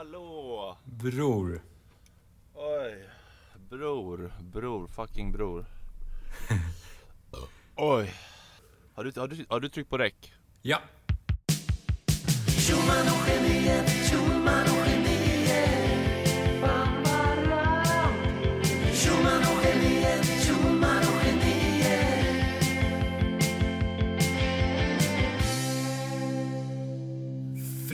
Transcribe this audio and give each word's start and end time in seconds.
Hallå! 0.00 0.76
Bror. 0.84 1.62
Oj. 2.54 3.08
Bror, 3.70 4.32
bror, 4.40 4.86
fucking 4.86 5.32
bror. 5.32 5.66
Oj. 7.76 8.14
Har 8.94 9.04
du, 9.04 9.20
har, 9.20 9.28
du, 9.28 9.44
har 9.48 9.60
du 9.60 9.68
tryckt 9.68 9.90
på 9.90 9.98
räck? 9.98 10.34
Ja. 10.62 10.80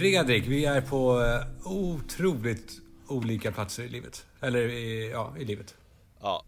Fredrik, 0.06 0.46
vi 0.46 0.64
är 0.64 0.80
på 0.80 1.22
eh, 1.22 1.72
otroligt 1.72 2.80
olika 3.08 3.52
platser 3.52 3.82
i 3.82 3.88
livet. 3.88 4.26
Eller 4.40 4.68
i, 4.68 5.10
ja, 5.10 5.34
i 5.38 5.44
livet. 5.44 5.74
Ja. 6.20 6.44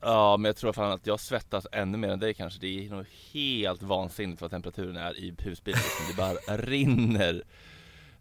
Ja, 0.00 0.36
men 0.36 0.48
jag 0.48 0.56
tror 0.56 0.72
fan 0.72 0.92
att 0.92 1.06
jag 1.06 1.20
svettas 1.20 1.66
ännu 1.72 1.98
mer 1.98 2.08
än 2.08 2.18
dig 2.18 2.34
kanske. 2.34 2.60
Det 2.60 2.86
är 2.86 2.90
nog 2.90 3.06
helt 3.32 3.82
vansinnigt 3.82 4.40
vad 4.40 4.50
temperaturen 4.50 4.96
är 4.96 5.18
i 5.18 5.34
husbilen. 5.38 5.80
Liksom. 5.84 6.06
Det 6.08 6.16
bara 6.16 6.56
rinner 6.56 7.42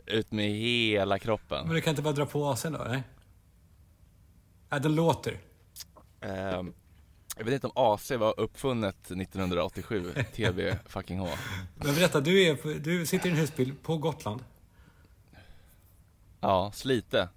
ut 0.06 0.32
med 0.32 0.50
hela 0.50 1.20
kroppen. 1.20 1.66
Men 1.66 1.76
du 1.76 1.82
kan 1.82 1.92
inte 1.92 2.02
bara 2.02 2.14
dra 2.14 2.26
på 2.26 2.54
AC'n 2.54 2.78
då? 2.78 2.84
Nej? 2.84 3.04
Nej, 4.70 4.82
den 4.82 4.96
låter. 4.96 5.38
Ehm, 6.22 6.74
jag 7.38 7.46
vet 7.46 7.54
inte 7.54 7.68
om 7.68 7.74
AC 7.94 8.12
var 8.12 8.40
uppfunnet 8.40 9.12
1987, 9.12 10.14
TB 10.36 10.76
fucking 10.86 11.20
H. 11.20 11.30
Men 11.76 11.96
berätta, 11.96 12.20
du, 12.20 12.44
är 12.44 12.80
du 12.80 13.06
sitter 13.06 13.28
i 13.30 13.32
en 13.32 13.38
husbil 13.38 13.74
på 13.84 13.98
Gotland. 13.98 14.44
Ja, 16.40 16.72
Slite. 16.74 17.30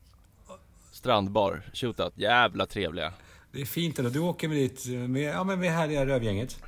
Strandbar, 0.93 1.63
shootout, 1.75 2.13
jävla 2.17 2.67
trevliga. 2.67 3.13
Det 3.53 3.61
är 3.61 3.65
fint 3.65 3.99
ändå. 3.99 4.11
Du 4.11 4.19
åker 4.19 4.49
med 4.49 4.57
ditt, 4.57 4.87
med, 4.87 5.23
ja, 5.35 5.45
men 5.45 5.61
med 5.61 5.71
härliga 5.73 6.07
rövgänget. 6.07 6.59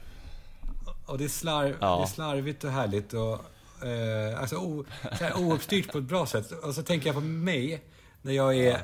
Och 1.06 1.18
det 1.18 1.24
är, 1.24 1.28
slarv, 1.28 1.76
Ja. 1.80 1.96
det 1.96 2.02
är 2.02 2.06
slarvigt 2.06 2.64
och 2.64 2.70
härligt 2.70 3.12
och 3.14 3.32
eh, 3.86 4.40
alltså, 4.40 4.56
o, 4.56 4.84
så 5.18 5.24
här, 5.24 5.38
ouppstyrt 5.38 5.92
på 5.92 5.98
ett 5.98 6.04
bra 6.04 6.26
sätt. 6.26 6.52
Och 6.52 6.74
så 6.74 6.82
tänker 6.82 7.06
jag 7.06 7.14
på 7.14 7.20
mig 7.20 7.82
när 8.22 8.32
jag 8.32 8.56
är 8.56 8.74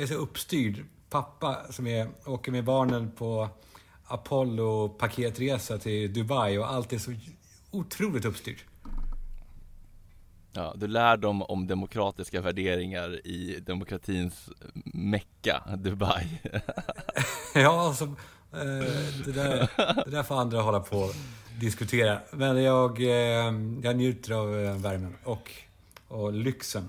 eh, 0.00 0.06
så 0.08 0.14
uppstyrd. 0.14 0.84
Pappa 1.10 1.58
som 1.70 1.86
är, 1.86 2.08
åker 2.26 2.52
med 2.52 2.64
barnen 2.64 3.10
på 3.10 3.48
Apollo-paketresa 4.04 5.78
till 5.78 6.12
Dubai 6.12 6.58
och 6.58 6.70
allt 6.70 6.92
är 6.92 6.98
så 6.98 7.14
otroligt 7.70 8.24
uppstyrt. 8.24 8.64
Ja, 10.52 10.74
du 10.76 10.86
lär 10.86 11.16
dem 11.16 11.42
om 11.42 11.66
demokratiska 11.66 12.40
värderingar 12.40 13.26
i 13.26 13.60
demokratins 13.60 14.50
mecka, 14.84 15.62
Dubai. 15.76 16.40
Ja, 17.54 17.80
alltså, 17.80 18.04
eh, 18.52 19.24
det, 19.24 19.32
där, 19.32 19.68
det 20.04 20.10
där 20.10 20.22
får 20.22 20.34
andra 20.34 20.62
hålla 20.62 20.80
på 20.80 20.96
och 20.96 21.14
diskutera. 21.60 22.20
Men 22.30 22.62
jag, 22.62 23.00
eh, 23.00 23.54
jag 23.82 23.96
njuter 23.96 24.32
av 24.32 24.60
eh, 24.64 24.76
värmen 24.76 25.16
och, 25.24 25.52
och 26.08 26.32
lyxen. 26.32 26.88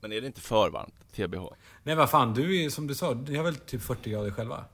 Men 0.00 0.12
är 0.12 0.20
det 0.20 0.26
inte 0.26 0.40
för 0.40 0.70
varmt, 0.70 0.94
TBH? 1.12 1.54
Nej, 1.86 1.94
vad 1.94 2.10
fan, 2.10 2.34
du 2.34 2.64
är 2.64 2.70
som 2.70 2.86
du 2.86 2.94
sa, 2.94 3.14
ni 3.14 3.36
har 3.36 3.44
väl 3.44 3.56
typ 3.56 3.82
40 3.82 4.10
grader 4.10 4.30
själva? 4.30 4.64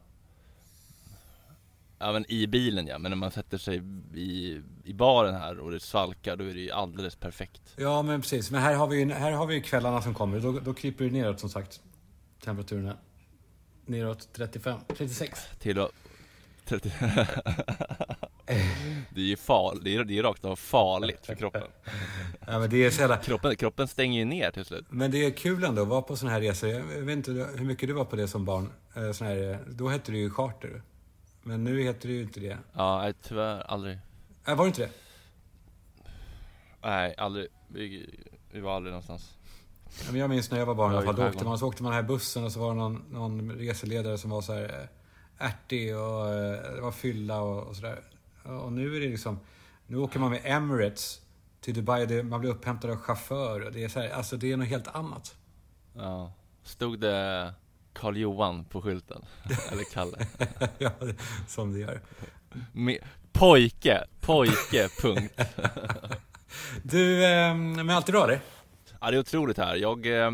Ja 1.98 2.12
men 2.12 2.30
i 2.30 2.46
bilen 2.46 2.86
ja, 2.86 2.98
men 2.98 3.10
när 3.10 3.16
man 3.16 3.30
sätter 3.30 3.58
sig 3.58 3.82
i, 4.14 4.60
i 4.84 4.92
baren 4.92 5.34
här 5.34 5.58
och 5.58 5.70
det 5.70 5.80
svalkar, 5.80 6.36
då 6.36 6.44
är 6.44 6.54
det 6.54 6.60
ju 6.60 6.70
alldeles 6.70 7.16
perfekt. 7.16 7.62
Ja, 7.76 8.02
men 8.02 8.20
precis. 8.20 8.50
Men 8.50 8.62
här 8.62 8.74
har 8.74 8.86
vi 8.86 9.00
ju, 9.00 9.12
här 9.12 9.32
har 9.32 9.46
vi 9.46 9.60
kvällarna 9.60 10.02
som 10.02 10.14
kommer. 10.14 10.40
Då, 10.40 10.60
då 10.60 10.74
kryper 10.74 11.04
det 11.04 11.10
neråt 11.10 11.40
som 11.40 11.50
sagt, 11.50 11.80
temperaturerna. 12.44 12.96
Neråt 13.86 14.28
35, 14.32 14.80
36. 14.96 15.40
Till 15.58 15.78
att... 15.78 15.90
30... 16.64 16.92
det 19.10 19.20
är 19.20 19.24
ju 19.24 19.36
far, 19.36 19.78
det 19.82 19.96
är, 19.96 20.04
det 20.04 20.18
är 20.18 20.22
rakt 20.22 20.44
av 20.44 20.56
farligt 20.56 21.26
för 21.26 21.34
kroppen. 21.34 21.62
Ja, 22.46 22.58
men 22.58 22.70
det 22.70 22.84
är 22.84 22.90
så 22.90 23.00
jävla... 23.00 23.16
Kroppen, 23.16 23.56
kroppen 23.56 23.88
stänger 23.88 24.18
ju 24.18 24.24
ner 24.24 24.50
till 24.50 24.64
slut. 24.64 24.84
Men 24.90 25.10
det 25.10 25.24
är 25.24 25.30
kul 25.30 25.64
ändå 25.64 25.82
att 25.82 25.88
vara 25.88 26.02
på 26.02 26.16
såna 26.16 26.32
här 26.32 26.40
resor. 26.40 26.70
Jag 26.70 26.82
vet 26.82 27.16
inte 27.16 27.30
hur 27.30 27.64
mycket 27.64 27.88
du 27.88 27.92
var 27.92 28.04
på 28.04 28.16
det 28.16 28.28
som 28.28 28.44
barn. 28.44 28.68
Eh, 28.94 29.12
Sån 29.12 29.26
här, 29.26 29.58
då 29.70 29.88
hette 29.88 30.12
det 30.12 30.18
ju 30.18 30.30
charter. 30.30 30.82
Men 31.42 31.64
nu 31.64 31.82
heter 31.82 32.08
det 32.08 32.14
ju 32.14 32.22
inte 32.22 32.40
det. 32.40 32.58
Ja, 32.72 33.12
tyvärr 33.22 33.60
aldrig. 33.60 33.98
Äh, 34.46 34.54
var 34.54 34.64
det 34.64 34.68
inte 34.68 34.82
det? 34.82 34.90
Nej, 36.82 37.14
aldrig. 37.18 37.46
Vi, 37.68 38.10
vi 38.50 38.60
var 38.60 38.76
aldrig 38.76 38.92
någonstans. 38.92 39.34
Ja, 39.84 40.04
men 40.10 40.20
jag 40.20 40.30
minns 40.30 40.50
när 40.50 40.58
jag 40.58 40.66
var 40.66 40.74
barn 40.74 40.92
i 40.92 40.96
alla 40.96 41.04
fall. 41.04 41.16
Då 41.16 41.26
åkte 41.26 41.44
man, 41.44 41.58
så 41.58 41.66
åkte 41.68 41.82
man 41.82 41.92
här 41.92 42.02
bussen 42.02 42.44
och 42.44 42.52
så 42.52 42.60
var 42.60 42.68
det 42.68 42.74
någon, 42.74 43.04
någon 43.10 43.52
reseledare 43.52 44.18
som 44.18 44.30
var 44.30 44.42
så 44.42 44.52
här 44.52 44.62
eh, 44.64 44.88
ärtig 45.42 45.96
och 45.96 46.28
eh, 46.28 46.74
det 46.74 46.80
var 46.80 46.92
fylla 46.92 47.40
och, 47.40 47.62
och 47.62 47.76
sådär. 47.76 48.00
Och 48.42 48.72
nu 48.72 48.96
är 48.96 49.00
det 49.00 49.08
liksom... 49.08 49.40
Nu 49.86 49.96
åker 49.96 50.20
man 50.20 50.30
med 50.30 50.40
Emirates 50.44 51.20
till 51.60 51.74
Dubai. 51.74 52.06
Det, 52.06 52.22
man 52.22 52.40
blir 52.40 52.50
upphämtad 52.50 52.90
av 52.90 52.96
chaufför. 52.96 53.60
Och 53.60 53.72
det 53.72 53.84
är 53.84 53.88
så 53.88 54.00
här, 54.00 54.10
alltså 54.10 54.36
det 54.36 54.52
är 54.52 54.56
något 54.56 54.68
helt 54.68 54.88
annat. 54.88 55.36
Ja. 55.94 56.32
Stod 56.62 57.00
det 57.00 57.54
Karl 57.92 58.16
Johan 58.16 58.64
på 58.64 58.82
skylten? 58.82 59.24
Eller 59.72 59.84
Kalle? 59.92 60.26
ja, 60.78 60.90
som 61.48 61.72
det 61.72 61.78
gör. 61.78 62.00
Med, 62.72 62.98
pojke, 63.32 64.04
pojke, 64.20 64.88
punkt. 65.00 65.40
Du, 66.82 67.24
eh, 67.24 67.54
men 67.54 67.90
allt 67.90 68.08
är 68.08 68.12
bra 68.12 68.24
eller? 68.24 68.40
Ja 69.00 69.10
det 69.10 69.16
är 69.16 69.20
otroligt 69.20 69.58
här. 69.58 69.76
Jag, 69.76 70.06
eh, 70.06 70.30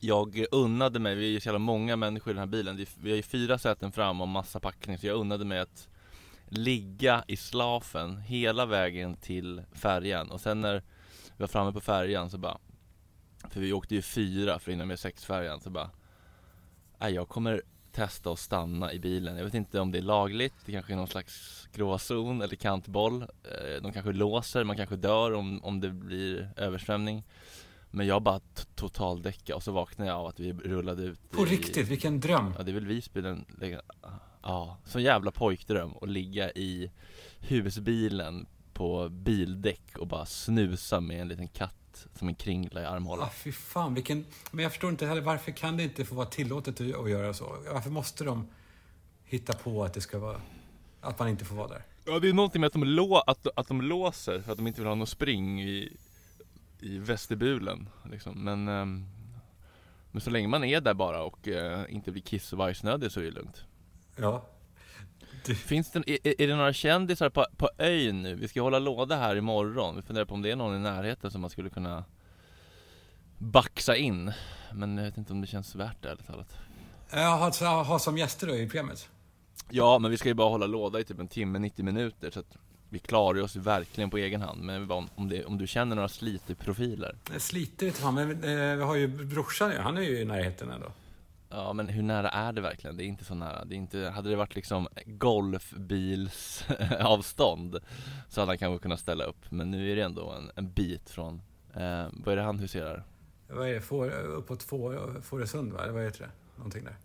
jag 0.00 0.44
unnade 0.52 0.98
mig, 0.98 1.14
vi 1.14 1.26
är 1.26 1.30
ju 1.30 1.40
så 1.40 1.48
jävla 1.48 1.58
många 1.58 1.96
människor 1.96 2.30
i 2.30 2.34
den 2.34 2.40
här 2.40 2.46
bilen. 2.46 2.76
Vi- 2.76 3.10
har 3.10 3.16
ju 3.16 3.22
fyra 3.22 3.58
säten 3.58 3.92
fram 3.92 4.20
och 4.20 4.28
massa 4.28 4.60
packning. 4.60 4.98
Så 4.98 5.06
jag 5.06 5.16
unnade 5.16 5.44
mig 5.44 5.58
att 5.58 5.88
ligga 6.48 7.24
i 7.26 7.36
slafen 7.36 8.18
hela 8.18 8.66
vägen 8.66 9.16
till 9.16 9.62
färjan. 9.72 10.30
Och 10.30 10.40
sen 10.40 10.60
när 10.60 10.74
vi 11.26 11.42
var 11.42 11.46
framme 11.46 11.72
på 11.72 11.80
färjan 11.80 12.30
så 12.30 12.38
bara 12.38 12.58
För 13.50 13.60
vi 13.60 13.72
åkte 13.72 13.94
ju 13.94 14.02
fyra 14.02 14.58
för 14.58 14.72
innan 14.72 14.88
med 14.88 14.98
sexfärjan 14.98 15.60
så 15.60 15.70
bara 15.70 15.90
Nej 16.98 17.14
jag 17.14 17.28
kommer 17.28 17.62
testa 17.92 18.30
att 18.32 18.38
stanna 18.38 18.92
i 18.92 18.98
bilen. 18.98 19.36
Jag 19.36 19.44
vet 19.44 19.54
inte 19.54 19.80
om 19.80 19.92
det 19.92 19.98
är 19.98 20.02
lagligt, 20.02 20.54
det 20.66 20.72
kanske 20.72 20.92
är 20.92 20.96
någon 20.96 21.06
slags 21.08 21.66
gråzon 21.72 22.42
eller 22.42 22.56
kantboll. 22.56 23.22
Eh, 23.22 23.82
de 23.82 23.92
kanske 23.92 24.12
låser, 24.12 24.64
man 24.64 24.76
kanske 24.76 24.96
dör 24.96 25.32
om, 25.32 25.64
om 25.64 25.80
det 25.80 25.90
blir 25.90 26.50
översvämning. 26.56 27.24
Men 27.96 28.06
jag 28.06 28.22
bara 28.22 28.40
totaldäckade 28.74 29.56
och 29.56 29.62
så 29.62 29.72
vaknade 29.72 30.10
jag 30.10 30.20
av 30.20 30.26
att 30.26 30.40
vi 30.40 30.52
rullade 30.52 31.02
ut 31.02 31.30
På 31.30 31.42
i, 31.42 31.44
riktigt, 31.44 31.88
vilken 31.88 32.20
dröm. 32.20 32.54
Ja 32.56 32.62
det 32.62 32.70
är 32.70 32.74
väl 32.74 32.86
Visby 32.86 33.20
den, 33.20 33.44
Ja, 34.42 34.78
sån 34.84 35.02
jävla 35.02 35.30
pojkdröm 35.30 35.94
att 36.02 36.08
ligga 36.08 36.50
i 36.50 36.90
husbilen 37.40 38.46
på 38.72 39.08
bildäck 39.08 39.98
och 39.98 40.06
bara 40.06 40.26
snusa 40.26 41.00
med 41.00 41.20
en 41.20 41.28
liten 41.28 41.48
katt 41.48 42.06
som 42.14 42.28
en 42.28 42.34
kringla 42.34 42.82
i 42.82 42.84
armhålan. 42.84 43.26
Ah, 43.26 43.30
fy 43.30 43.52
fan, 43.52 43.94
vilken... 43.94 44.24
Men 44.50 44.62
jag 44.62 44.72
förstår 44.72 44.90
inte 44.90 45.06
heller, 45.06 45.22
varför 45.22 45.52
kan 45.52 45.76
det 45.76 45.82
inte 45.82 46.04
få 46.04 46.14
vara 46.14 46.26
tillåtet 46.26 46.80
att 46.80 47.10
göra 47.10 47.34
så? 47.34 47.56
Varför 47.72 47.90
måste 47.90 48.24
de 48.24 48.48
hitta 49.24 49.52
på 49.52 49.84
att 49.84 49.94
det 49.94 50.00
ska 50.00 50.18
vara... 50.18 50.40
Att 51.00 51.18
man 51.18 51.28
inte 51.28 51.44
får 51.44 51.56
vara 51.56 51.68
där? 51.68 51.82
Ja 52.04 52.18
det 52.18 52.28
är 52.28 52.32
någonting 52.32 52.60
med 52.60 52.66
att 52.66 52.72
de, 52.72 52.84
lå, 52.84 53.18
att, 53.26 53.46
att 53.56 53.68
de 53.68 53.82
låser 53.82 54.40
för 54.40 54.52
att 54.52 54.58
de 54.58 54.66
inte 54.66 54.80
vill 54.80 54.88
ha 54.88 54.94
någon 54.94 55.06
spring 55.06 55.62
i, 55.62 55.96
i 56.80 56.98
vestibulen 56.98 57.88
liksom. 58.10 58.44
Men, 58.44 58.68
ehm, 58.68 59.06
men 60.10 60.20
så 60.20 60.30
länge 60.30 60.48
man 60.48 60.64
är 60.64 60.80
där 60.80 60.94
bara 60.94 61.22
och 61.22 61.48
eh, 61.48 61.84
inte 61.88 62.12
blir 62.12 62.22
kiss 62.22 62.52
och 62.52 62.58
bajsnödig 62.58 63.12
så 63.12 63.20
är 63.20 63.24
det 63.24 63.30
lugnt. 63.30 63.64
Ja. 64.16 64.44
Finns 65.54 65.92
det, 65.92 66.10
är, 66.10 66.42
är 66.42 66.46
det 66.48 66.56
några 66.56 66.72
kändisar 66.72 67.30
på, 67.30 67.46
på 67.56 67.70
ön 67.78 68.22
nu? 68.22 68.34
Vi 68.34 68.48
ska 68.48 68.62
hålla 68.62 68.78
låda 68.78 69.16
här 69.16 69.36
imorgon. 69.36 69.96
Vi 69.96 70.02
funderar 70.02 70.24
på 70.24 70.34
om 70.34 70.42
det 70.42 70.50
är 70.50 70.56
någon 70.56 70.76
i 70.76 70.78
närheten 70.78 71.30
som 71.30 71.40
man 71.40 71.50
skulle 71.50 71.70
kunna 71.70 72.04
baxa 73.38 73.96
in. 73.96 74.32
Men 74.72 74.98
jag 74.98 75.04
vet 75.04 75.16
inte 75.18 75.32
om 75.32 75.40
det 75.40 75.46
känns 75.46 75.74
värt 75.74 76.02
det 76.02 76.10
ärligt 76.10 76.26
talat. 76.26 76.58
Jag 77.10 77.36
har, 77.38 77.50
så- 77.50 77.64
ha 77.66 77.98
som 77.98 78.18
gäster 78.18 78.46
då 78.46 78.54
i 78.56 78.66
programmet. 78.68 79.08
Ja, 79.70 79.98
men 79.98 80.10
vi 80.10 80.16
ska 80.16 80.28
ju 80.28 80.34
bara 80.34 80.48
hålla 80.48 80.66
låda 80.66 81.00
i 81.00 81.04
typ 81.04 81.18
en 81.20 81.28
timme, 81.28 81.58
90 81.58 81.84
minuter. 81.84 82.30
Så 82.30 82.40
att 82.40 82.56
vi 82.88 82.98
klarar 82.98 83.42
oss 83.42 83.56
verkligen 83.56 84.10
på 84.10 84.18
egen 84.18 84.42
hand. 84.42 84.62
Men 84.62 84.90
om, 84.90 85.28
det, 85.28 85.44
om 85.44 85.58
du 85.58 85.66
känner 85.66 85.96
några 85.96 86.08
sliterprofiler. 86.08 87.16
Jag 87.32 87.42
sliter 87.42 87.86
lite 87.86 88.00
fan, 88.00 88.14
men 88.14 88.30
eh, 88.30 88.76
vi 88.76 88.82
har 88.82 88.96
ju 88.96 89.08
brorsan. 89.08 89.72
Han 89.72 89.96
är 89.96 90.02
ju 90.02 90.18
i 90.18 90.24
närheten 90.24 90.70
ändå. 90.70 90.92
Ja, 91.48 91.72
men 91.72 91.88
hur 91.88 92.02
nära 92.02 92.28
är 92.28 92.52
det 92.52 92.60
verkligen? 92.60 92.96
Det 92.96 93.04
är 93.04 93.06
inte 93.06 93.24
så 93.24 93.34
nära. 93.34 93.64
Det 93.64 93.74
är 93.74 93.76
inte, 93.76 93.98
hade 93.98 94.30
det 94.30 94.36
varit 94.36 94.54
liksom 94.54 94.88
golfbilsavstånd 95.06 97.78
så 98.28 98.40
hade 98.40 98.50
han 98.50 98.58
kanske 98.58 98.82
kunnat 98.82 99.00
ställa 99.00 99.24
upp. 99.24 99.50
Men 99.50 99.70
nu 99.70 99.92
är 99.92 99.96
det 99.96 100.02
ändå 100.02 100.30
en, 100.30 100.50
en 100.54 100.72
bit 100.72 101.10
från, 101.10 101.42
eh, 101.74 102.06
vad 102.12 102.32
är 102.32 102.36
det 102.36 102.42
han 102.42 102.58
huserar? 102.58 103.04
Vad 103.48 103.68
är 103.68 103.74
det? 103.74 103.80
Får, 103.80 104.10
uppåt 104.10 104.62
Får, 104.62 105.20
Fårösund 105.22 105.72
va? 105.72 105.90
Vad 105.90 106.04
heter 106.04 106.20
det? 106.20 106.30
Någonting 106.56 106.84
där. 106.84 106.96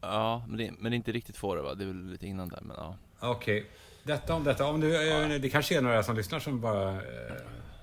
Ja, 0.00 0.44
men 0.48 0.58
det, 0.58 0.70
men 0.78 0.90
det 0.90 0.94
är 0.94 0.96
inte 0.96 1.12
riktigt 1.12 1.36
Fårö 1.36 1.62
va? 1.62 1.74
Det 1.74 1.84
är 1.84 1.86
väl 1.86 2.10
lite 2.10 2.26
innan 2.26 2.48
där, 2.48 2.60
men 2.62 2.76
ja. 2.76 2.96
Okej. 3.20 3.66
Detta 4.02 4.34
om 4.34 4.44
detta. 4.44 4.66
Om 4.66 4.80
du, 4.80 5.12
eh, 5.34 5.40
det 5.40 5.48
kanske 5.48 5.76
är 5.76 5.80
några 5.80 6.02
som 6.02 6.16
lyssnar 6.16 6.40
som 6.40 6.60
bara 6.60 6.90
eh, 6.90 7.00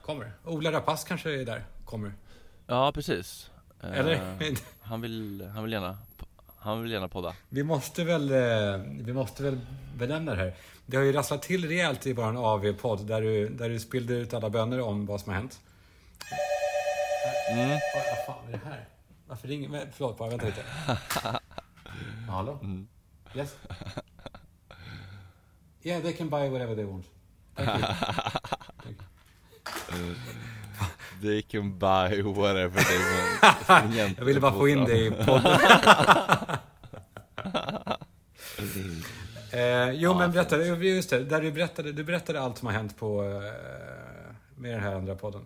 kommer. 0.01 0.31
Ola 0.45 0.71
Rapace 0.71 1.07
kanske 1.07 1.41
är 1.41 1.45
där. 1.45 1.63
kommer. 1.85 2.13
Ja, 2.67 2.91
precis. 2.91 3.49
Eh, 3.83 3.99
Eller? 3.99 4.21
Han 4.81 5.01
vill, 5.01 5.49
han 5.53 5.63
vill 5.63 5.73
gärna, 5.73 5.97
han 6.57 6.81
vill 6.83 6.91
gärna 6.91 7.07
podda. 7.07 7.33
Vi 7.49 7.63
måste 7.63 8.03
väl, 8.03 8.31
eh, 8.31 8.81
vi 8.99 9.13
måste 9.13 9.43
väl 9.43 9.59
benämna 9.97 10.31
det 10.35 10.37
här. 10.41 10.53
Det 10.85 10.97
har 10.97 11.03
ju 11.03 11.11
rasslat 11.13 11.41
till 11.41 11.67
rejält 11.67 12.07
i 12.07 12.13
vår 12.13 12.37
AV-podd 12.37 13.07
där 13.07 13.21
du, 13.21 13.49
där 13.49 13.69
du 13.69 13.79
spillde 13.79 14.13
ut 14.13 14.33
alla 14.33 14.49
böner 14.49 14.81
om 14.81 15.05
vad 15.05 15.21
som 15.21 15.29
har 15.33 15.39
hänt. 15.39 15.59
Mm. 17.51 17.69
Vad, 17.69 18.03
vad 18.05 18.25
fan 18.25 18.47
är 18.47 18.51
det 18.51 18.61
här? 18.65 18.85
Varför 19.27 19.47
ringer... 19.47 19.87
Förlåt 19.93 20.17
bara, 20.17 20.29
vänta 20.29 20.45
lite. 20.45 20.63
Ja, 20.87 20.97
Hallå? 22.29 22.59
Mm. 22.61 22.87
Yes? 23.35 23.55
Yeah, 25.83 26.01
they 26.01 26.13
can 26.13 26.29
buy 26.29 26.49
whatever 26.49 26.75
they 26.75 26.85
want. 26.85 27.05
Thank 27.55 27.69
you. 27.69 27.85
Thank 28.83 28.97
you. 28.97 30.15
They 31.21 31.41
can 31.41 31.77
buy 31.79 32.21
whatever 32.21 32.81
they 32.81 32.97
want. 32.97 34.17
Jag 34.17 34.25
ville 34.25 34.39
bara 34.39 34.51
få 34.51 34.67
in 34.67 34.85
det 34.85 35.05
i 35.05 35.11
podden. 35.11 35.59
eh, 39.51 39.91
jo, 39.91 40.13
men 40.13 40.31
berätta. 40.31 40.57
Just 40.63 41.09
det, 41.09 41.23
där 41.23 41.41
du 41.41 41.51
berättade, 41.51 41.91
du 41.91 42.03
berättade 42.03 42.41
allt 42.41 42.57
som 42.57 42.65
har 42.65 42.73
hänt 42.73 42.97
på, 42.97 43.23
eh, 43.23 43.41
med 44.55 44.71
den 44.71 44.79
här 44.81 44.95
andra 44.95 45.15
podden. 45.15 45.45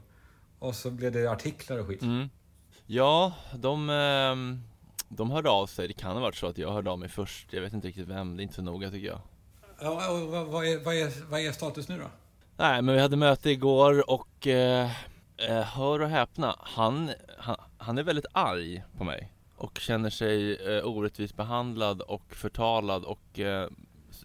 Och 0.60 0.76
så 0.76 0.92
blev 0.92 1.12
det 1.12 1.32
artiklar 1.32 1.78
och 1.78 1.88
skit. 1.88 2.02
Mm. 2.02 2.30
Ja, 2.86 3.34
de, 3.54 3.90
ehm, 3.90 4.62
de 5.08 5.32
hörde 5.32 5.50
av 5.50 5.68
sig. 5.68 5.88
Det 5.88 5.94
kan 5.94 6.14
ha 6.14 6.20
varit 6.20 6.36
så 6.36 6.48
att 6.48 6.58
jag 6.58 6.72
hörde 6.72 6.92
av 6.92 7.00
mig 7.00 7.10
först. 7.10 7.54
Jag 7.54 7.62
vet 7.62 7.74
inte 7.74 7.88
riktigt 7.88 8.08
vem. 8.08 8.38
Det 8.38 8.42
är 8.42 8.44
inte 8.44 8.56
så 8.56 8.62
noga 8.62 8.92
tycker 8.92 9.08
jag. 9.08 9.20
Ja, 9.80 10.12
och 10.12 10.28
vad, 10.48 10.66
är, 10.66 10.78
vad, 10.84 10.96
är, 10.96 11.30
vad 11.30 11.40
är 11.40 11.52
status 11.52 11.88
nu 11.90 11.98
då? 11.98 12.06
Nej, 12.58 12.81
men 12.81 12.96
vi 12.96 13.02
hade 13.02 13.16
möte 13.18 13.50
igår 13.50 14.10
och 14.10 14.48
eh, 14.48 14.92
eh, 15.38 15.62
hör 15.62 16.00
och 16.02 16.10
häpna. 16.10 16.56
Han, 16.60 17.12
han, 17.38 17.56
han 17.78 17.98
är 17.98 18.04
väldigt 18.04 18.25
arg 18.31 18.84
på 18.98 19.04
mig 19.04 19.31
och 19.56 19.80
känner 19.80 20.10
sig 20.10 20.56
eh, 20.78 20.86
orättvist 20.86 21.36
behandlad 21.36 22.02
och 22.02 22.24
förtalad 22.36 23.04
och 23.04 23.40
eh, 23.40 23.70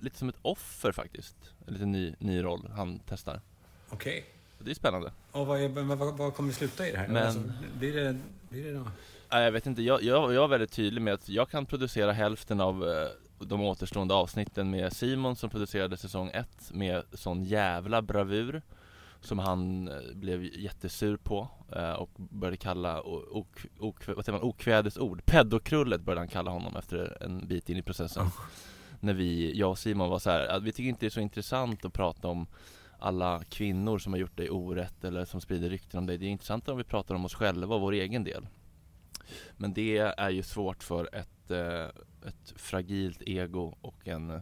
lite 0.00 0.18
som 0.18 0.28
ett 0.28 0.38
offer 0.42 0.92
faktiskt. 0.92 1.36
En 1.66 1.72
lite 1.72 1.86
ny, 1.86 2.14
ny 2.18 2.42
roll 2.42 2.70
han 2.76 3.00
testar. 3.08 3.40
Okej. 3.90 4.24
Det 4.58 4.70
är 4.70 4.74
spännande. 4.74 5.12
Och 5.32 5.46
vad, 5.46 5.60
är, 5.60 5.68
vad, 5.68 6.18
vad 6.18 6.34
kommer 6.34 6.52
sluta 6.52 6.88
i 6.88 6.92
det 6.92 6.98
här? 6.98 7.08
Men- 7.08 7.26
Alltså, 7.26 7.40
blir 7.78 7.94
det, 7.94 8.18
blir 8.48 8.64
det 8.64 8.72
då? 8.72 8.86
Nej, 9.30 9.44
jag 9.44 9.52
vet 9.52 9.66
inte, 9.66 9.82
jag, 9.82 10.02
jag, 10.02 10.34
jag 10.34 10.44
är 10.44 10.48
väldigt 10.48 10.72
tydlig 10.72 11.02
med 11.02 11.14
att 11.14 11.28
jag 11.28 11.50
kan 11.50 11.66
producera 11.66 12.12
hälften 12.12 12.60
av 12.60 12.88
eh, 12.88 13.08
de 13.38 13.60
återstående 13.60 14.14
avsnitten 14.14 14.70
med 14.70 14.92
Simon 14.92 15.36
som 15.36 15.50
producerade 15.50 15.96
säsong 15.96 16.30
1 16.34 16.70
med 16.72 17.02
sån 17.12 17.44
jävla 17.44 18.02
bravur 18.02 18.62
som 19.20 19.38
han 19.38 19.88
eh, 19.88 20.14
blev 20.14 20.44
jättesur 20.44 21.16
på 21.16 21.48
eh, 21.72 21.92
och 21.92 22.10
började 22.16 22.56
kalla 22.56 23.02
ok, 23.02 23.66
ok, 23.78 24.08
vad 24.08 24.24
säger 24.24 24.38
man, 24.38 24.48
okvädesord. 24.48 25.26
Peddokrullet 25.26 26.00
började 26.00 26.20
han 26.20 26.28
kalla 26.28 26.50
honom 26.50 26.76
efter 26.76 27.22
en 27.22 27.46
bit 27.46 27.68
in 27.70 27.76
i 27.76 27.82
processen. 27.82 28.26
När 29.00 29.12
vi, 29.12 29.58
jag 29.58 29.70
och 29.70 29.78
Simon 29.78 30.10
var 30.10 30.18
så 30.18 30.30
här, 30.30 30.46
att 30.46 30.62
vi 30.62 30.72
tycker 30.72 30.88
inte 30.88 31.00
det 31.00 31.08
är 31.08 31.10
så 31.10 31.20
intressant 31.20 31.84
att 31.84 31.92
prata 31.92 32.28
om 32.28 32.46
alla 32.98 33.42
kvinnor 33.48 33.98
som 33.98 34.12
har 34.12 34.20
gjort 34.20 34.36
dig 34.36 34.50
orätt 34.50 35.04
eller 35.04 35.24
som 35.24 35.40
sprider 35.40 35.68
rykten 35.70 35.98
om 35.98 36.06
dig. 36.06 36.18
Det 36.18 36.26
är 36.26 36.30
intressantare 36.30 36.72
om 36.72 36.78
vi 36.78 36.84
pratar 36.84 37.14
om 37.14 37.24
oss 37.24 37.34
själva 37.34 37.74
och 37.74 37.80
vår 37.80 37.92
egen 37.92 38.24
del. 38.24 38.46
Men 39.56 39.72
det 39.72 39.98
är 39.98 40.30
ju 40.30 40.42
svårt 40.42 40.82
för 40.82 41.14
ett, 41.14 41.50
eh, 41.50 42.02
ett 42.24 42.54
fragilt 42.56 43.22
ego 43.22 43.74
och 43.80 44.08
en, 44.08 44.40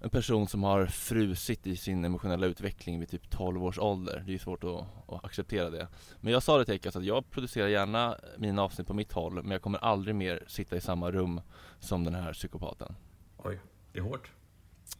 en 0.00 0.10
person 0.10 0.48
som 0.48 0.62
har 0.62 0.86
frusit 0.86 1.66
i 1.66 1.76
sin 1.76 2.04
emotionella 2.04 2.46
utveckling 2.46 3.00
vid 3.00 3.08
typ 3.08 3.30
12 3.30 3.64
års 3.64 3.78
ålder. 3.78 4.22
Det 4.26 4.30
är 4.30 4.32
ju 4.32 4.38
svårt 4.38 4.64
att, 4.64 4.86
att 5.08 5.24
acceptera 5.24 5.70
det. 5.70 5.88
Men 6.20 6.32
jag 6.32 6.42
sa 6.42 6.58
det 6.58 6.64
till 6.64 6.74
Ekas 6.74 6.96
att 6.96 7.04
jag 7.04 7.30
producerar 7.30 7.68
gärna 7.68 8.16
mina 8.38 8.62
avsnitt 8.62 8.86
på 8.86 8.94
mitt 8.94 9.12
håll 9.12 9.34
men 9.34 9.50
jag 9.50 9.62
kommer 9.62 9.78
aldrig 9.78 10.14
mer 10.14 10.44
sitta 10.46 10.76
i 10.76 10.80
samma 10.80 11.10
rum 11.10 11.40
som 11.78 12.04
den 12.04 12.14
här 12.14 12.32
psykopaten. 12.32 12.94
Oj, 13.36 13.60
det 13.92 13.98
är 13.98 14.02
hårt. 14.02 14.32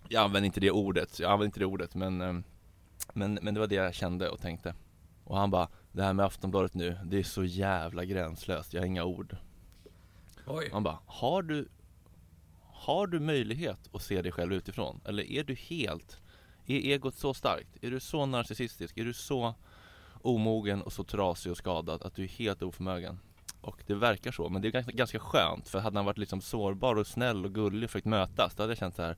Jag 0.08 0.24
använder 0.24 0.46
inte 0.46 0.60
det 0.60 0.70
ordet, 0.70 1.18
jag 1.18 1.32
använder 1.32 1.46
inte 1.46 1.60
det 1.60 1.66
ordet 1.66 1.94
men, 1.94 2.20
eh, 2.20 2.34
men, 3.12 3.38
men 3.42 3.54
det 3.54 3.60
var 3.60 3.66
det 3.66 3.74
jag 3.74 3.94
kände 3.94 4.28
och 4.28 4.40
tänkte. 4.40 4.74
Och 5.24 5.36
han 5.36 5.50
bara, 5.50 5.68
det 5.92 6.02
här 6.02 6.12
med 6.12 6.26
Aftonbladet 6.26 6.74
nu, 6.74 6.98
det 7.04 7.18
är 7.18 7.22
så 7.22 7.44
jävla 7.44 8.04
gränslöst, 8.04 8.74
jag 8.74 8.80
har 8.80 8.86
inga 8.86 9.04
ord. 9.04 9.36
Oj. 10.46 10.68
Man 10.72 10.82
bara, 10.82 10.98
har 11.06 11.42
du 11.42 11.68
Har 12.62 13.06
du 13.06 13.20
möjlighet 13.20 13.88
att 13.92 14.02
se 14.02 14.22
dig 14.22 14.32
själv 14.32 14.52
utifrån? 14.52 15.00
Eller 15.04 15.22
är 15.22 15.44
du 15.44 15.54
helt 15.54 16.20
Är 16.66 16.76
egot 16.76 17.14
så 17.14 17.34
starkt? 17.34 17.84
Är 17.84 17.90
du 17.90 18.00
så 18.00 18.26
narcissistisk? 18.26 18.98
Är 18.98 19.04
du 19.04 19.12
så 19.12 19.54
omogen 20.22 20.82
och 20.82 20.92
så 20.92 21.04
trasig 21.04 21.52
och 21.52 21.58
skadad 21.58 22.02
att 22.02 22.14
du 22.14 22.24
är 22.24 22.28
helt 22.28 22.62
oförmögen? 22.62 23.18
Och 23.60 23.82
det 23.86 23.94
verkar 23.94 24.32
så, 24.32 24.48
men 24.48 24.62
det 24.62 24.68
är 24.68 24.72
ganska, 24.72 24.92
ganska 24.92 25.18
skönt 25.18 25.68
för 25.68 25.78
hade 25.78 25.98
han 25.98 26.04
varit 26.04 26.18
liksom 26.18 26.40
sårbar 26.40 26.96
och 26.96 27.06
snäll 27.06 27.44
och 27.44 27.54
gullig 27.54 27.84
och 27.84 27.90
försökt 27.90 28.06
mötas 28.06 28.54
Då 28.54 28.62
hade 28.62 28.70
jag 28.70 28.78
känt 28.78 28.96
så 28.96 29.02
här 29.02 29.16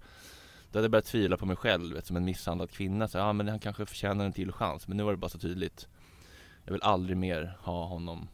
Då 0.72 0.78
hade 0.78 0.84
jag 0.84 0.90
börjat 0.90 1.04
tvivla 1.04 1.36
på 1.36 1.46
mig 1.46 1.56
själv 1.56 1.94
vet, 1.94 2.06
som 2.06 2.16
en 2.16 2.24
misshandlad 2.24 2.70
kvinna 2.70 3.08
så, 3.08 3.18
Ja 3.18 3.32
men 3.32 3.48
han 3.48 3.60
kanske 3.60 3.86
förtjänar 3.86 4.24
en 4.24 4.32
till 4.32 4.52
chans 4.52 4.88
Men 4.88 4.96
nu 4.96 5.02
var 5.02 5.10
det 5.10 5.16
bara 5.16 5.28
så 5.28 5.38
tydligt 5.38 5.88
Jag 6.64 6.72
vill 6.72 6.82
aldrig 6.82 7.16
mer 7.16 7.56
ha 7.60 7.84
honom 7.86 8.28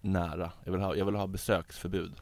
nära 0.00 0.52
Jag 0.64 0.72
vill 0.72 0.80
ha, 0.80 0.96
jag 0.96 1.04
vill 1.04 1.14
ha 1.14 1.26
besöksförbud 1.26 2.12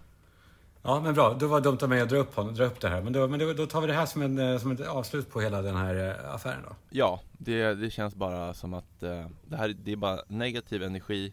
Ja, 0.87 1.00
men 1.00 1.15
bra. 1.15 1.35
Då 1.35 1.47
var 1.47 1.61
det 1.61 1.65
dumt 1.65 1.79
av 1.83 1.88
mig 1.88 2.00
att 2.00 2.09
dra 2.09 2.17
upp, 2.17 2.35
honom, 2.35 2.55
dra 2.55 2.65
upp 2.65 2.81
det 2.81 2.88
här. 2.88 3.03
Men, 3.03 3.12
då, 3.12 3.29
men 3.29 3.38
då, 3.38 3.53
då 3.53 3.67
tar 3.67 3.81
vi 3.81 3.87
det 3.87 3.93
här 3.93 4.06
som, 4.06 4.23
en, 4.23 4.38
eh, 4.38 4.59
som 4.59 4.71
ett 4.71 4.88
avslut 4.88 5.31
på 5.31 5.41
hela 5.41 5.62
den 5.62 5.77
här 5.77 6.09
eh, 6.09 6.35
affären 6.35 6.62
då. 6.69 6.77
Ja, 6.91 7.21
det, 7.33 7.75
det 7.75 7.91
känns 7.91 8.15
bara 8.15 8.55
som 8.55 8.75
att 8.75 9.03
eh, 9.03 9.27
det 9.44 9.56
här 9.56 9.69
det 9.69 9.93
är 9.93 9.97
bara 9.97 10.21
negativ 10.29 10.83
energi 10.83 11.33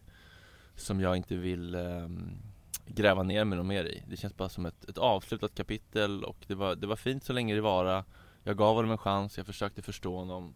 som 0.76 1.00
jag 1.02 1.18
inte 1.18 1.36
vill 1.36 1.76
eh, 1.76 2.08
gräva 2.86 3.24
ner 3.24 3.46
mig 3.46 3.58
något 3.58 3.68
mer 3.68 3.86
i. 3.86 4.04
Det 4.10 4.18
känns 4.18 4.38
bara 4.38 4.50
som 4.50 4.66
ett, 4.66 4.90
ett 4.90 4.98
avslutat 4.98 5.56
kapitel 5.56 6.24
och 6.24 6.38
det 6.48 6.56
var, 6.56 6.76
det 6.76 6.88
var 6.88 6.96
fint 6.96 7.24
så 7.24 7.34
länge 7.34 7.56
det 7.56 7.62
var. 7.62 8.04
Jag 8.44 8.58
gav 8.58 8.76
honom 8.76 8.92
en 8.92 8.98
chans, 8.98 9.38
jag 9.38 9.46
försökte 9.46 9.82
förstå 9.82 10.18
honom. 10.18 10.54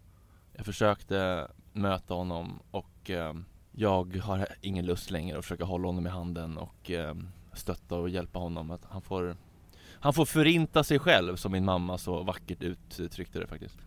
Jag 0.54 0.66
försökte 0.66 1.48
möta 1.74 2.14
honom 2.14 2.60
och 2.72 3.10
eh, 3.10 3.34
jag 3.72 4.16
har 4.18 4.48
ingen 4.62 4.86
lust 4.86 5.12
längre 5.12 5.38
att 5.38 5.46
försöka 5.46 5.66
hålla 5.66 5.88
honom 5.88 6.08
i 6.08 6.10
handen 6.10 6.58
och 6.58 6.92
eh, 6.92 7.16
stötta 7.58 7.96
och 7.96 8.10
hjälpa 8.10 8.40
honom. 8.40 8.72
Att 8.72 8.82
han 8.90 9.02
får 9.02 9.36
han 10.00 10.14
får 10.14 10.26
förinta 10.26 10.84
sig 10.84 11.00
själv 11.00 11.36
som 11.36 11.52
min 11.52 11.66
mamma 11.66 11.98
så 11.98 12.24
vackert 12.24 12.64
uttryckte 12.98 13.40
det 13.40 13.48
faktiskt. 13.48 13.78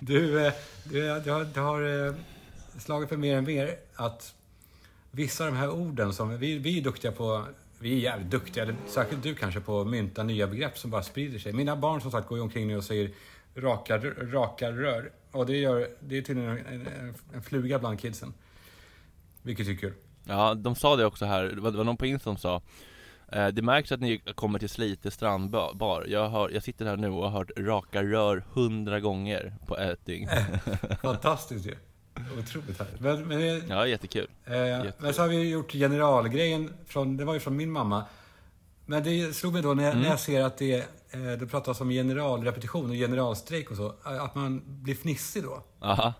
Du, 0.00 0.46
eh, 0.46 0.52
du, 0.84 1.08
eh, 1.08 1.22
du 1.22 1.30
har, 1.30 1.44
du 1.44 1.60
har 1.60 2.06
eh, 2.06 2.14
slagit 2.78 3.08
för 3.08 3.16
mer 3.16 3.36
än 3.36 3.44
mer 3.44 3.76
att 3.94 4.34
vissa 5.10 5.44
av 5.44 5.50
de 5.50 5.56
här 5.56 5.70
orden 5.70 6.12
som... 6.12 6.38
Vi, 6.38 6.58
vi 6.58 6.78
är 6.78 6.82
duktiga 6.82 7.12
på... 7.12 7.44
Vi 7.78 7.92
är 7.92 7.98
jävligt 7.98 8.30
duktiga, 8.30 8.62
eller 8.62 8.76
särskilt 8.86 9.22
du 9.22 9.34
kanske, 9.34 9.60
på 9.60 9.80
att 9.80 9.86
mynta 9.86 10.22
nya 10.22 10.46
begrepp 10.46 10.78
som 10.78 10.90
bara 10.90 11.02
sprider 11.02 11.38
sig. 11.38 11.52
Mina 11.52 11.76
barn 11.76 12.00
som 12.00 12.10
sagt 12.10 12.28
går 12.28 12.38
ju 12.38 12.42
omkring 12.42 12.68
nu 12.68 12.76
och 12.76 12.84
säger 12.84 13.10
raka, 13.54 13.98
raka 14.18 14.70
rör. 14.70 15.12
Och 15.30 15.46
det, 15.46 15.56
gör, 15.56 15.88
det 16.00 16.18
är 16.18 16.22
tydligen 16.22 16.58
en, 16.58 16.86
en, 16.86 17.14
en 17.34 17.42
fluga 17.42 17.78
bland 17.78 18.00
kidsen. 18.00 18.34
Vilket 19.42 19.68
är 19.68 19.74
kul. 19.74 19.94
Ja, 20.30 20.54
de 20.54 20.74
sa 20.74 20.96
det 20.96 21.06
också 21.06 21.24
här, 21.24 21.42
det 21.42 21.60
var, 21.60 21.70
det 21.70 21.76
var 21.76 21.84
någon 21.84 21.96
på 21.96 22.06
Insta 22.06 22.24
som 22.24 22.36
sa 22.36 22.62
eh, 23.32 23.48
Det 23.48 23.62
märks 23.62 23.92
att 23.92 24.00
ni 24.00 24.18
kommer 24.34 24.58
till 24.58 24.68
Slite 24.68 25.10
strandbar 25.10 26.04
jag, 26.08 26.28
har, 26.28 26.50
jag 26.50 26.62
sitter 26.62 26.86
här 26.86 26.96
nu 26.96 27.08
och 27.08 27.30
har 27.30 27.38
hört 27.38 27.50
raka 27.58 28.02
rör 28.02 28.44
hundra 28.52 29.00
gånger 29.00 29.54
på 29.66 29.78
ett 29.78 30.06
dygn 30.06 30.28
Fantastiskt 31.02 31.66
ju. 31.66 31.74
Otroligt 32.38 32.78
härligt. 32.78 33.00
Men, 33.00 33.28
men, 33.28 33.68
Ja, 33.68 33.86
jättekul 33.86 34.26
eh, 34.44 34.84
men 34.98 35.14
så 35.14 35.22
har 35.22 35.28
vi 35.28 35.50
gjort 35.50 35.72
generalgrejen, 35.72 36.72
från, 36.86 37.16
det 37.16 37.24
var 37.24 37.34
ju 37.34 37.40
från 37.40 37.56
min 37.56 37.70
mamma. 37.70 38.04
Men 38.86 39.02
det 39.04 39.36
slog 39.36 39.52
mig 39.52 39.62
då 39.62 39.74
när 39.74 39.82
jag, 39.84 39.90
Mm. 39.92 40.02
när 40.02 40.10
jag 40.10 40.20
ser 40.20 40.42
att 40.44 40.58
det, 40.58 40.74
eh, 41.10 41.20
det 41.38 41.46
pratas 41.46 41.80
om 41.80 41.90
generalrepetition 41.90 42.90
och 42.90 42.96
generalstrejk 42.96 43.70
och 43.70 43.76
så, 43.76 43.94
att 44.02 44.34
man 44.34 44.62
blir 44.66 44.94
fnissig 44.94 45.42
då. 45.42 45.62
Aha. 45.80 46.14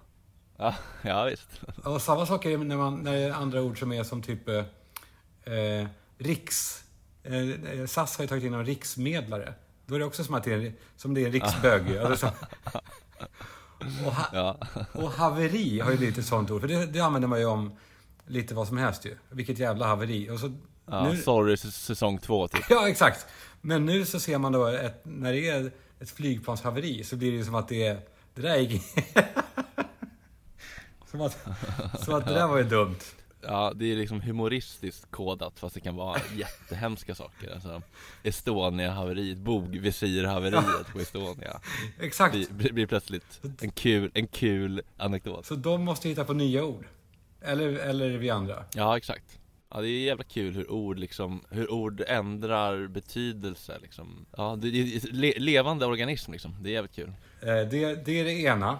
Ja, 0.61 0.75
ja 1.03 1.25
visst 1.25 1.49
Och 1.85 2.03
samma 2.03 2.27
sak 2.27 2.47
är 2.47 2.59
när, 2.59 2.77
man, 2.77 3.03
när 3.03 3.13
det 3.13 3.19
är 3.19 3.33
andra 3.33 3.63
ord 3.63 3.79
som 3.79 3.93
är 3.93 4.05
som 4.05 4.23
typ 4.23 4.49
eh, 4.49 5.55
eh, 5.55 5.87
riks... 6.19 6.85
Eh, 7.23 7.87
SAS 7.87 8.17
har 8.17 8.25
ju 8.25 8.29
tagit 8.29 8.45
in 8.45 8.55
en 8.55 8.65
riksmedlare. 8.65 9.55
Då 9.87 9.95
är 9.95 9.99
det 9.99 10.05
också 10.05 10.25
som 10.25 10.35
att 10.35 10.45
det 10.45 10.53
är, 10.53 10.73
som 10.97 11.15
det 11.15 11.23
är 11.23 11.27
en 11.27 11.33
riksbög. 11.33 11.97
alltså, 12.05 12.33
så, 12.73 14.07
och, 14.07 14.13
ha, 14.13 14.27
Ja, 14.33 14.59
och 14.93 15.11
haveri 15.11 15.81
har 15.81 15.91
ju 15.91 15.97
blivit 15.97 16.19
ett 16.19 16.27
sånt 16.27 16.51
ord. 16.51 16.61
För 16.61 16.69
det, 16.69 16.87
det 16.87 17.01
använder 17.01 17.29
man 17.29 17.39
ju 17.39 17.47
om 17.47 17.77
lite 18.27 18.55
vad 18.55 18.69
som 18.69 18.79
helst 18.79 19.05
ju. 19.05 19.17
Vilket 19.29 19.59
jävla 19.59 19.87
haveri. 19.87 20.31
Och 20.31 20.41
så, 20.41 20.53
ja 20.87 21.09
nu, 21.09 21.17
sorry 21.17 21.57
säsong 21.57 22.19
två 22.19 22.49
typ 22.49 22.65
ja, 22.71 22.89
exakt. 22.89 23.27
Men 23.61 23.87
nu 23.87 24.05
så 24.05 24.21
ser 24.21 24.39
man 24.39 24.53
då 24.53 24.67
ett, 24.67 25.01
när 25.05 25.33
det 25.33 25.49
är 25.49 25.73
ett 26.01 26.11
flygplanshaveri 26.11 27.05
så 27.05 27.17
blir 27.17 27.31
det 27.31 27.37
ju 27.37 27.45
som 27.45 27.55
att 27.55 27.69
det 27.69 27.87
är... 27.87 28.01
Det 28.35 28.43
där 28.43 28.57
gick... 28.57 28.83
som 31.11 31.21
att, 31.21 31.39
som 32.05 32.15
att 32.15 32.27
det 32.27 32.35
där 32.35 32.47
var 32.49 32.59
ju 32.59 32.65
dumt. 32.65 32.97
Ja, 33.43 33.73
det 33.77 33.93
är 33.93 33.97
liksom 33.97 34.21
humoristiskt 34.21 35.11
kodat 35.11 35.59
fast 35.61 35.75
det 35.75 35.81
kan 35.81 35.97
vara 35.97 36.19
jättehemska 36.37 37.15
saker 37.15 37.55
alltså, 37.55 37.83
Estonia-haveriet, 38.23 39.39
bogvisir-haveriet 39.39 40.93
på 40.93 41.01
Estonia 41.01 41.61
Exakt. 42.01 42.35
blir, 42.35 42.47
blir- 42.51 42.73
blir 42.73 42.87
plötsligt 42.87 43.41
en 43.61 43.71
kul, 43.71 44.11
en 44.15 44.27
kul 44.27 44.83
anekdot 44.97 45.47
Så 45.47 45.55
de 45.55 45.85
måste 45.85 46.09
hitta 46.09 46.25
på 46.25 46.33
nya 46.33 46.65
ord. 46.65 46.85
Eller, 47.43 47.69
eller 47.73 48.09
vi 48.11 48.31
andra. 48.31 48.65
Ja, 48.75 48.97
exakt 48.97 49.39
Ja, 49.75 49.81
det 49.81 49.89
är 49.89 50.01
jävla 50.05 50.25
kul 50.25 50.55
hur 50.55 50.71
ord 50.71 50.99
liksom, 50.99 51.41
hur 51.51 51.73
ord 51.73 52.03
ändrar 52.07 52.87
betydelse 52.87 53.79
liksom 53.83 54.27
Ja, 54.37 54.57
det 54.63 54.71
det 54.71 54.79
är 54.81 55.13
le, 55.13 55.35
levande 55.39 55.87
organism 55.87 56.33
liksom, 56.33 56.57
det 56.61 56.71
är 56.71 56.73
jävligt 56.73 56.95
kul 56.95 57.13
Eh, 57.43 57.47
Det, 57.47 58.05
det 58.05 58.21
är 58.21 58.25
det 58.25 58.33
ena 58.33 58.79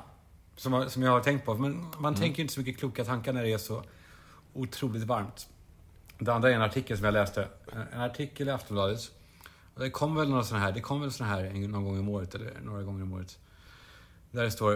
som, 0.61 0.73
jag- 0.73 0.91
som 0.91 1.03
jag 1.03 1.11
har 1.11 1.21
tänkt 1.21 1.45
på. 1.45 1.55
Men 1.55 1.87
man 1.99 2.15
tänker 2.15 2.43
inte 2.43 2.55
så 2.55 2.61
mycket 2.61 2.79
kloka 2.79 3.05
tankar 3.05 3.33
när 3.33 3.43
det 3.43 3.53
är 3.53 3.59
så 3.59 3.83
otroligt 4.53 5.03
varmt. 5.03 5.49
Det 6.19 6.33
andra 6.35 6.51
är 6.51 6.55
en 6.55 6.63
artikel 6.63 6.97
som 6.97 7.05
jag 7.05 7.13
läste. 7.15 7.49
En 7.93 8.01
artikel 8.01 8.49
i 8.49 8.51
Aftonbladet. 8.51 9.01
Det 9.77 9.91
kommer 9.91 10.21
väl 10.21 10.31
några 10.31 10.43
såna 10.45 10.61
här, 10.61 10.73
det 10.73 10.81
kommer 10.81 11.01
väl 11.01 11.13
såna 11.13 11.31
här 11.31 11.51
någon 11.69 11.85
gång 11.85 11.99
om 11.99 12.09
året, 12.09 12.35
eller 12.35 12.53
några 12.63 12.83
gånger 12.83 13.03
om 13.03 13.13
året. 13.13 13.39
Där 14.31 14.43
det 14.45 14.51
står 14.51 14.73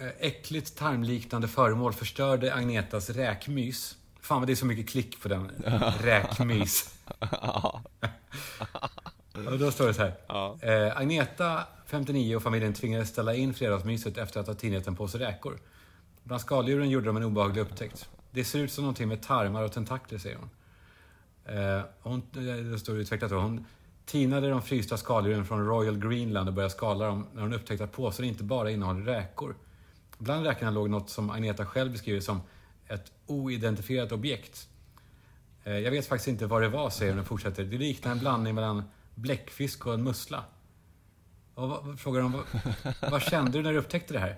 eh, 0.00 0.08
Äckligt 0.20 0.76
tarmliknande 0.76 1.48
föremål 1.48 1.92
förstörde 1.92 2.54
Agnetas 2.54 3.10
räkmys. 3.10 3.96
Fan 4.20 4.38
vad 4.40 4.46
det 4.48 4.52
är 4.52 4.56
så 4.56 4.66
mycket 4.66 4.88
klick 4.88 5.22
på 5.22 5.28
den. 5.28 5.50
Räkmys. 6.00 6.94
Och 9.46 9.58
då 9.58 9.70
står 9.70 9.86
det 9.86 9.94
så 9.94 10.02
här. 10.02 10.12
ja, 10.26 10.58
Eh, 10.62 10.96
Agneta, 10.96 11.64
59, 11.86 12.36
och 12.36 12.42
familjen 12.42 12.72
tvingades 12.74 13.08
ställa 13.08 13.34
in 13.34 13.54
fredagsmyset 13.54 14.18
efter 14.18 14.40
att 14.40 14.46
ha 14.46 14.54
tinat 14.54 14.86
en 14.86 14.96
påse 14.96 15.18
räkor. 15.18 15.58
Bland 16.24 16.40
skaldjuren 16.40 16.90
gjorde 16.90 17.06
de 17.06 17.16
en 17.16 17.22
obehaglig 17.24 17.62
upptäckt. 17.62 18.08
Det 18.30 18.44
ser 18.44 18.58
ut 18.58 18.72
som 18.72 18.84
någonting 18.84 19.08
med 19.08 19.22
tarmar 19.22 19.62
och 19.62 19.72
tentakler, 19.72 20.18
säger 20.18 20.36
hon. 20.36 20.50
Eh, 21.56 21.82
hon 22.00 22.22
eh, 22.36 22.42
det 22.64 22.78
står 22.78 22.96
utvecklat 22.98 23.30
då. 23.30 23.36
Hon 23.38 23.66
tinade 24.06 24.50
de 24.50 24.62
frysta 24.62 24.96
skaldjuren 24.96 25.44
från 25.46 25.66
Royal 25.66 25.98
Greenland 25.98 26.48
och 26.48 26.54
började 26.54 26.74
skala 26.74 27.06
dem 27.06 27.26
när 27.34 27.42
hon 27.42 27.52
upptäckte 27.52 27.84
att 27.84 27.92
påsen 27.92 28.24
inte 28.24 28.44
bara 28.44 28.70
innehåller 28.70 29.00
räkor. 29.00 29.54
Bland 30.18 30.46
räkorna 30.46 30.70
låg 30.70 30.90
något 30.90 31.10
som 31.10 31.30
Agneta 31.30 31.66
själv 31.66 31.92
beskriver 31.92 32.20
som 32.20 32.40
ett 32.88 33.12
oidentifierat 33.26 34.12
objekt. 34.12 34.68
Eh, 35.64 35.78
Jag 35.78 35.90
vet 35.90 36.06
faktiskt 36.06 36.28
inte 36.28 36.46
vad 36.46 36.62
det 36.62 36.68
var, 36.68 36.90
säger 36.90 37.12
hon 37.12 37.20
och 37.20 37.26
fortsätter. 37.26 37.64
Det 37.64 37.78
liknar 37.78 38.12
en 38.12 38.18
blandning 38.18 38.54
mellan 38.54 38.82
bläckfisk 39.14 39.86
och 39.86 39.94
en 39.94 40.02
mussla. 40.02 40.44
Och 41.54 41.68
vad, 41.68 42.00
frågar 42.00 42.20
hon, 42.22 42.32
vad, 42.32 43.10
vad 43.10 43.22
kände 43.22 43.50
du 43.50 43.62
när 43.62 43.72
du 43.72 43.78
upptäckte 43.78 44.14
det 44.14 44.20
här? 44.20 44.36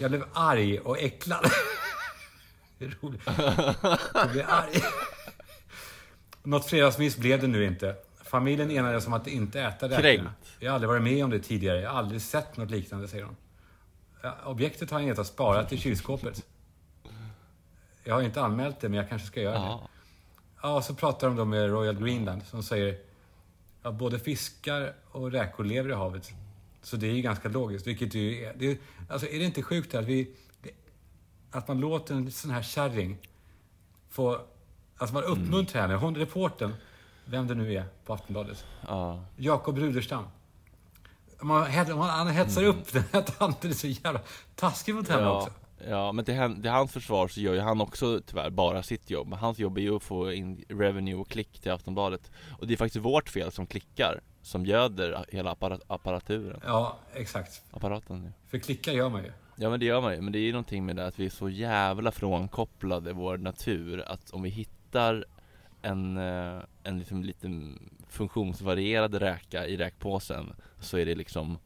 Jag 0.00 0.10
blev 0.10 0.24
arg 0.32 0.78
och 0.78 0.98
äcklad. 0.98 1.44
Det 2.78 2.84
är 2.84 2.96
roligt. 3.02 3.22
Jag 4.14 4.30
blev 4.30 4.46
arg. 4.50 4.82
Något 6.42 6.66
fredagsmys 6.66 7.16
blev 7.16 7.40
det 7.40 7.46
nu 7.46 7.64
inte. 7.64 7.96
Familjen 8.24 8.70
enades 8.70 9.06
om 9.06 9.12
att 9.12 9.26
inte 9.26 9.60
äta 9.60 9.86
räkorna. 9.86 10.00
Kränkt. 10.00 10.30
Jag 10.60 10.70
har 10.70 10.74
aldrig 10.74 10.88
varit 10.88 11.02
med 11.02 11.24
om 11.24 11.30
det 11.30 11.38
tidigare. 11.40 11.80
Jag 11.80 11.90
har 11.90 11.98
aldrig 11.98 12.22
sett 12.22 12.56
något 12.56 12.70
liknande, 12.70 13.08
säger. 13.08 13.28
Ja, 14.22 14.36
Objektet 14.44 14.90
har 14.90 14.98
Agneta 14.98 15.24
sparat 15.24 15.72
i 15.72 15.76
kylskåpet. 15.78 16.46
Jag 18.04 18.14
har 18.14 18.22
inte 18.22 18.42
anmält 18.42 18.80
det, 18.80 18.88
men 18.88 18.96
jag 18.98 19.08
kanske 19.08 19.26
ska 19.28 19.40
göra 19.40 19.58
det. 19.58 19.64
ja, 19.64 19.88
Ja, 20.62 20.82
så 20.82 20.94
pratar 20.94 21.26
de 21.26 21.36
då 21.36 21.44
med 21.44 21.70
Royal 21.70 22.04
Greenland 22.04 22.46
som 22.46 22.62
säger 22.62 22.98
att 23.86 23.94
både 23.94 24.18
fiskar 24.18 24.94
och 25.10 25.32
räkor 25.32 25.64
lever 25.64 25.90
i 25.90 25.94
havet. 25.94 26.32
Så 26.82 26.96
det 26.96 27.06
är 27.06 27.12
ju 27.12 27.22
ganska 27.22 27.48
logiskt, 27.48 27.86
vilket 27.86 28.14
ju 28.14 28.44
är... 28.44 28.54
Det 28.58 28.70
är 28.70 28.78
alltså, 29.08 29.28
är 29.28 29.38
det 29.38 29.44
inte 29.44 29.62
sjukt 29.62 29.94
att 29.94 30.04
vi... 30.04 30.30
Att 31.50 31.68
man 31.68 31.80
låter 31.80 32.14
en 32.14 32.30
sån 32.30 32.50
här 32.50 32.62
kärring 32.62 33.18
få... 34.10 34.40
Alltså 34.96 35.14
man 35.14 35.24
uppmuntrar 35.24 35.82
henne. 35.82 35.94
Hon, 35.94 36.16
reporten, 36.16 36.74
vem 37.24 37.46
det 37.46 37.54
nu 37.54 37.74
är 37.74 37.84
på 38.04 38.14
Aftonbladet, 38.14 38.64
ja, 38.88 39.24
Jakob 39.36 39.78
Ruderstam. 39.78 40.24
Man, 41.40 41.70
man, 41.88 42.10
han 42.10 42.28
hetsar 42.28 42.64
upp 42.64 42.92
den 42.92 43.04
här 43.12 43.22
tanten. 43.22 43.70
är 43.70 43.74
så 43.74 43.86
jävla 43.86 44.20
taskig 44.54 44.94
mot 44.94 45.08
henne 45.08 45.22
ja, 45.22 45.36
också. 45.36 45.50
Ja, 45.88 46.12
men 46.12 46.24
till, 46.24 46.34
hen, 46.34 46.62
till 46.62 46.70
hans 46.70 46.92
försvar 46.92 47.28
så 47.28 47.40
gör 47.40 47.54
ju 47.54 47.60
han 47.60 47.80
också 47.80 48.20
tyvärr 48.26 48.50
bara 48.50 48.82
sitt 48.82 49.10
jobb 49.10 49.34
Hans 49.34 49.58
jobb 49.58 49.78
är 49.78 49.82
ju 49.82 49.96
att 49.96 50.02
få 50.02 50.32
in 50.32 50.64
revenue 50.68 51.14
och 51.14 51.28
klick 51.28 51.60
till 51.60 51.72
Aftonbladet 51.72 52.30
Och 52.58 52.66
det 52.66 52.74
är 52.74 52.76
faktiskt 52.76 53.04
vårt 53.04 53.28
fel 53.28 53.52
som 53.52 53.66
klickar 53.66 54.20
Som 54.42 54.66
göder 54.66 55.24
hela 55.28 55.50
apparat, 55.50 55.80
apparaturen 55.86 56.60
Ja, 56.64 56.98
exakt. 57.14 57.62
Apparaten 57.70 58.32
För 58.46 58.58
klickar 58.58 58.92
gör 58.92 59.08
man 59.08 59.24
ju. 59.24 59.32
Ja 59.56 59.70
men 59.70 59.80
det 59.80 59.86
gör 59.86 60.00
man 60.00 60.14
ju, 60.14 60.20
men 60.20 60.32
det 60.32 60.38
är 60.38 60.46
ju 60.46 60.52
någonting 60.52 60.86
med 60.86 60.96
det 60.96 61.06
att 61.06 61.18
vi 61.18 61.26
är 61.26 61.30
så 61.30 61.48
jävla 61.48 62.12
frånkopplade 62.12 63.12
vår 63.12 63.38
natur 63.38 64.04
att 64.06 64.30
om 64.30 64.42
vi 64.42 64.48
hittar 64.48 65.24
en, 65.82 66.16
eh, 66.16 66.62
en 66.82 66.98
liksom 66.98 67.22
liten 67.22 67.78
funktionsvarierad 68.08 69.14
räka 69.14 69.66
i 69.66 69.76
räkpåsen 69.76 70.52
så 70.80 70.98
är 70.98 71.06
det 71.06 71.14
liksom 71.14 71.58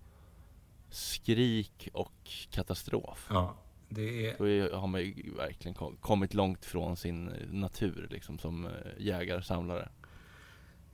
skrik 0.91 1.89
och 1.93 2.31
katastrof. 2.51 3.27
Ja, 3.31 3.55
det 3.91 4.27
är... 4.27 4.69
Då 4.71 4.77
har 4.77 4.87
man 4.87 5.01
ju 5.01 5.35
verkligen 5.37 5.75
kom- 5.75 5.97
kommit 6.01 6.35
långt 6.35 6.65
från 6.65 6.97
sin 6.97 7.25
natur 7.53 8.09
liksom 8.11 8.39
som 8.39 8.67
eh, 8.67 8.71
jägare-samlare. 8.99 9.89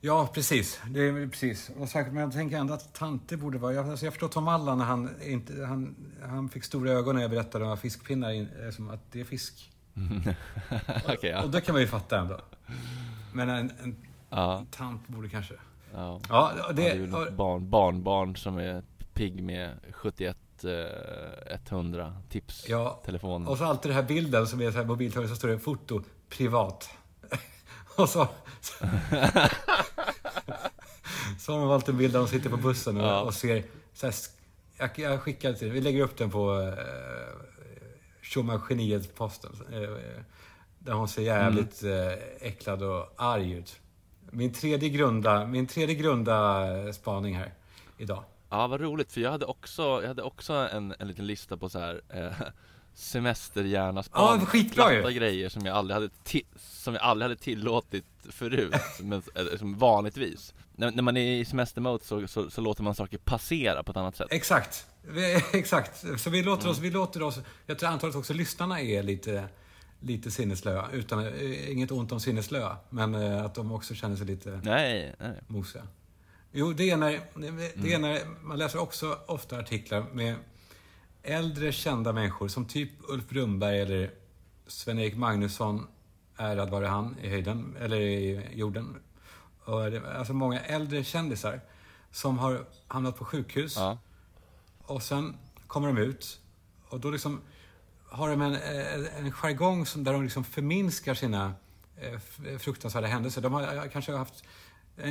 Ja, 0.00 0.30
precis. 0.34 0.80
Det 0.90 1.00
är 1.00 1.28
precis. 1.28 1.70
Och 1.76 1.88
särskilt, 1.88 2.14
men 2.14 2.22
jag 2.22 2.32
tänker 2.32 2.56
ändå 2.56 2.74
att 2.74 2.94
tanter 2.94 3.36
borde 3.36 3.58
vara... 3.58 3.72
Jag, 3.74 3.88
alltså 3.90 4.06
jag 4.06 4.12
förstår 4.12 4.28
Tom 4.28 4.48
Allan 4.48 4.78
när 4.78 4.84
han, 4.84 5.10
inte, 5.22 5.64
han, 5.64 5.96
han 6.22 6.48
fick 6.48 6.64
stora 6.64 6.90
ögon 6.90 7.14
när 7.14 7.22
jag 7.22 7.30
berättade 7.30 7.64
om 7.64 7.76
fiskpinnar, 7.78 8.30
in- 8.30 8.48
eh, 8.64 8.70
som 8.70 8.90
att 8.90 9.12
det 9.12 9.20
är 9.20 9.24
fisk. 9.24 9.70
Okej, 11.08 11.30
ja. 11.30 11.42
Och 11.42 11.50
det 11.50 11.60
kan 11.60 11.72
man 11.72 11.82
ju 11.82 11.88
fatta 11.88 12.18
ändå. 12.20 12.40
Men 13.32 13.48
en, 13.48 13.72
en 13.82 13.96
ja, 14.30 14.64
tant 14.70 15.08
borde 15.08 15.28
kanske... 15.28 15.54
ja. 15.94 16.20
Ja, 16.28 16.52
Det, 16.68 16.72
det... 16.72 16.90
är 16.90 16.94
ju 16.96 17.06
något 17.06 17.32
barn, 17.32 17.70
barnbarn 17.70 18.36
som 18.36 18.58
är 18.58 18.82
pigg 19.14 19.42
med 19.42 19.70
71 19.92 20.36
eh, 20.36 20.45
100 20.64 22.16
tips 22.28 22.68
Ja, 22.68 23.02
telefonen. 23.04 23.48
och 23.48 23.58
så 23.58 23.64
alltid 23.64 23.90
den 23.90 23.96
här 23.96 24.02
bilden 24.08 24.46
som 24.46 24.60
är 24.60 24.70
så 24.70 24.76
här 24.78 24.84
mobiltelefon, 24.84 25.28
så 25.28 25.36
står 25.36 25.48
det 25.48 25.58
foto, 25.58 26.02
privat. 26.28 26.90
och 27.96 28.08
så... 28.08 28.28
så 31.38 31.52
har 31.52 31.58
man 31.58 31.68
valt 31.68 31.88
en 31.88 31.96
bild 31.98 32.12
där 32.12 32.18
de 32.18 32.28
sitter 32.28 32.50
på 32.50 32.56
bussen 32.56 32.96
och, 32.96 33.02
Ja. 33.06 33.20
och 33.20 33.34
ser... 33.34 33.64
Så 33.94 34.06
här, 34.06 34.14
jag, 34.78 34.90
jag 34.98 35.20
skickar 35.20 35.52
till 35.52 35.70
Vi 35.70 35.80
lägger 35.80 36.02
upp 36.04 36.16
den 36.16 36.30
på 36.30 36.60
eh, 36.60 36.75
Schumann-geniet-posten. 38.22 39.52
Eh, 39.72 40.22
där 40.78 40.92
hon 40.92 41.08
ser 41.08 41.22
jävligt 41.22 41.82
eh, 41.82 42.12
äcklad 42.40 42.82
och 42.82 43.12
arg 43.16 43.52
ut. 43.52 43.76
Min 44.30 44.52
tredje 44.52 44.88
grunda, 44.88 45.46
min 45.46 45.66
tredje 45.66 45.94
grunda 45.94 46.66
eh, 46.86 46.92
spaning 46.92 47.36
här 47.36 47.54
idag. 47.98 48.25
Ja, 48.50 48.66
vad 48.66 48.80
roligt, 48.80 49.12
för 49.12 49.20
jag 49.20 49.30
hade 49.30 49.46
också, 49.46 49.82
jag 49.82 50.08
hade 50.08 50.22
också 50.22 50.52
en, 50.52 50.94
en 50.98 51.08
liten 51.08 51.26
lista 51.26 51.56
på 51.56 51.68
så 51.68 51.78
här 51.78 52.00
eh, 52.08 52.46
semesterhjärna-spaning. 52.94 54.40
Ja, 54.40 54.46
skitbra 54.46 54.94
ju. 54.94 55.10
Grejer 55.18 55.48
som 55.48 55.66
jag 55.66 55.76
aldrig 55.76 55.94
hade, 55.94 56.10
som 56.56 56.94
jag 56.94 57.02
aldrig 57.02 57.24
hade 57.24 57.40
tillåtit 57.42 58.04
förut, 58.30 58.74
men, 59.00 59.22
eller, 59.34 59.56
som 59.56 59.78
vanligtvis. 59.78 60.54
När, 60.76 60.90
när 60.90 61.02
man 61.02 61.16
är 61.16 61.40
i 61.40 61.44
semestermode 61.44 62.04
så, 62.04 62.28
så, 62.28 62.50
så 62.50 62.60
låter 62.60 62.82
man 62.82 62.94
saker 62.94 63.18
passera 63.18 63.82
på 63.82 63.90
ett 63.90 63.96
annat 63.96 64.16
sätt. 64.16 64.26
Exakt. 64.30 64.86
Vi, 65.02 65.42
exakt. 65.52 66.20
Så 66.20 66.30
vi 66.30 66.42
låter 66.42 66.68
oss, 66.68 66.78
vi 66.78 66.90
låter 66.90 67.22
oss... 67.22 67.38
Jag 67.66 67.78
tror 67.78 67.88
antagligen 67.88 68.18
också 68.20 68.32
lyssnarna 68.32 68.80
är 68.80 69.02
lite, 69.02 69.48
lite 70.00 70.30
sinneslöa. 70.30 70.88
Utan, 70.92 71.26
eh, 71.26 71.70
inget 71.70 71.90
ont 71.90 72.12
om 72.12 72.20
sinneslöa, 72.20 72.76
men 72.90 73.14
eh, 73.14 73.44
att 73.44 73.54
de 73.54 73.72
också 73.72 73.94
känner 73.94 74.16
sig 74.16 74.26
lite 74.26 74.60
Nej, 74.64 75.14
nej. 75.18 75.40
mosiga. 75.46 75.82
Jo, 76.58 76.72
det 76.72 76.90
är, 76.90 76.96
när, 76.96 77.20
det 77.75 77.92
är 77.92 77.98
när 77.98 78.20
man 78.42 78.58
läser 78.58 78.78
också 78.78 79.18
ofta 79.26 79.58
artiklar 79.58 80.06
med 80.12 80.34
äldre 81.22 81.72
kända 81.72 82.12
människor 82.12 82.48
som 82.48 82.64
typ 82.64 82.90
Ulf 83.08 83.28
Brunnberg 83.28 83.80
eller 83.80 84.10
Sven-Erik 84.66 85.16
Magnusson, 85.16 85.86
ärad 86.36 86.70
vare 86.70 86.86
han 86.86 87.16
i 87.22 87.28
höjden, 87.28 87.76
eller 87.80 88.00
i 88.00 88.48
jorden. 88.52 88.96
Och 89.64 89.90
det, 89.90 90.16
alltså 90.18 90.32
många 90.32 90.60
äldre 90.60 91.04
kändisar 91.04 91.60
som 92.10 92.38
har 92.38 92.66
hamnat 92.88 93.16
på 93.16 93.25
sjukhus 93.25 93.76
Ja. 93.76 93.98
och 94.82 95.02
sen 95.02 95.36
kommer 95.66 95.88
de 95.88 95.98
ut 95.98 96.40
och 96.88 97.00
då 97.00 97.10
liksom 97.10 97.40
har 98.08 98.30
de 98.30 98.40
en, 98.42 98.54
eh, 98.54 99.18
en 99.18 99.32
jargong 99.32 99.86
som, 99.86 100.04
där 100.04 100.12
de 100.12 100.22
liksom 100.22 100.44
förminskar 100.44 101.14
sina 101.14 101.54
eh, 101.96 102.58
fruktansvärda 102.58 103.06
händelser. 103.06 103.42
De 103.42 103.52
har 103.52 103.76
eh, 103.76 103.90
kanske 103.92 104.12
haft, 104.12 104.44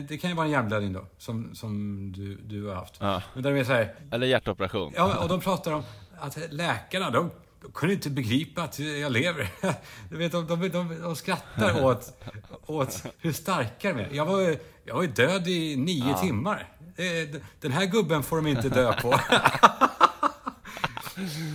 det 0.07 0.17
kan 0.17 0.29
ju 0.29 0.35
vara 0.35 0.45
en 0.45 0.51
hjärnblödning 0.51 0.93
då, 0.93 1.05
som, 1.17 1.55
som 1.55 2.11
du, 2.11 2.35
du 2.35 2.67
har 2.67 2.75
haft. 2.75 2.95
Ja. 2.99 3.21
Men 3.33 3.43
där 3.43 3.51
de 3.53 3.59
är 3.59 3.63
så 3.63 3.73
här, 3.73 3.95
Eller 4.11 4.27
hjärtoperation. 4.27 4.93
ja, 4.95 5.17
och 5.23 5.29
de 5.29 5.39
pratar 5.41 5.71
om 5.71 5.83
att 6.19 6.37
läkarna, 6.53 7.09
de, 7.09 7.31
de 7.61 7.71
kunde 7.71 7.93
inte 7.95 8.09
begripa 8.09 8.63
att 8.63 8.79
jag 8.79 9.11
lever. 9.11 9.49
Du 10.09 10.17
vet, 10.17 10.31
de, 10.31 10.47
de, 10.47 10.69
de, 10.69 11.01
de 11.01 11.15
skrattar 11.15 11.83
åt, 11.85 12.23
åt 12.65 13.03
hur 13.19 13.31
starka 13.31 13.93
de 13.93 13.99
är. 13.99 14.09
Jag 14.11 14.25
var, 14.25 14.55
jag 14.83 14.95
var 14.95 15.03
död 15.07 15.47
i 15.47 15.75
nio 15.75 16.17
timmar. 16.17 16.67
Eh, 16.97 17.39
Den 17.59 17.71
här 17.71 17.85
gubben 17.85 18.23
får 18.23 18.35
de 18.35 18.47
inte 18.47 18.69
dö 18.69 18.93
på. 18.93 19.19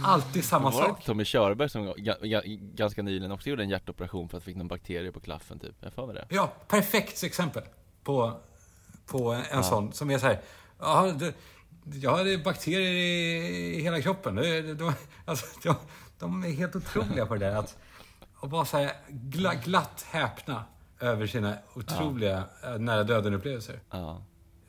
Alltid 0.05 0.45
samma 0.45 0.71
Var 0.71 0.83
det 0.83 0.89
sak. 0.89 0.97
inte 0.99 1.07
Tommy 1.07 1.25
Körberg 1.25 1.69
som 1.69 1.95
ga, 1.97 2.17
ga, 2.23 2.43
ganska 2.75 3.03
nyligen 3.03 3.33
också 3.33 3.51
gjorde 3.51 3.63
en 3.63 3.69
hjärtoperation 3.69 4.29
för 4.29 4.37
att 4.39 4.45
fick 4.45 4.57
någon 4.57 4.69
bakterie 4.69 5.13
på 5.13 5.21
klaffen 5.21 5.59
typ? 5.59 5.75
Jag 5.81 5.93
får 5.93 6.07
med 6.07 6.15
det. 6.17 6.27
Ja, 6.29 6.53
perfekt 6.69 7.23
exempel 7.23 7.63
på, 8.05 8.41
på 9.07 9.33
en 9.33 9.45
Ja. 9.53 9.63
sån 9.63 9.93
som 9.93 10.11
är 10.11 10.19
så 10.19 10.27
här. 10.27 10.41
Ja, 10.79 11.13
det, 11.19 11.35
jag 12.03 12.17
hade 12.17 12.39
bakterier 12.39 12.93
i, 12.93 13.77
i 13.79 13.83
hela 13.83 14.03
kroppen. 14.03 14.35
De, 14.37 14.63
de, 14.75 14.93
alltså, 15.25 15.47
de, 15.63 15.75
de 16.19 16.45
är 16.45 16.51
helt 16.51 16.77
otroliga 16.77 17.27
på 17.27 17.35
det 17.35 17.47
där. 17.47 17.57
Att, 17.57 17.77
och 18.35 18.49
bara 18.49 18.65
så 18.65 18.77
här 18.79 18.93
gla, 19.09 19.55
glatt 19.55 20.07
häpna 20.11 20.65
över 21.01 21.27
sina 21.27 21.57
otroliga 21.75 22.45
ja. 22.63 22.79
nära 22.79 23.05
döden-upplevelser. 23.05 23.81
Ja. 23.91 24.23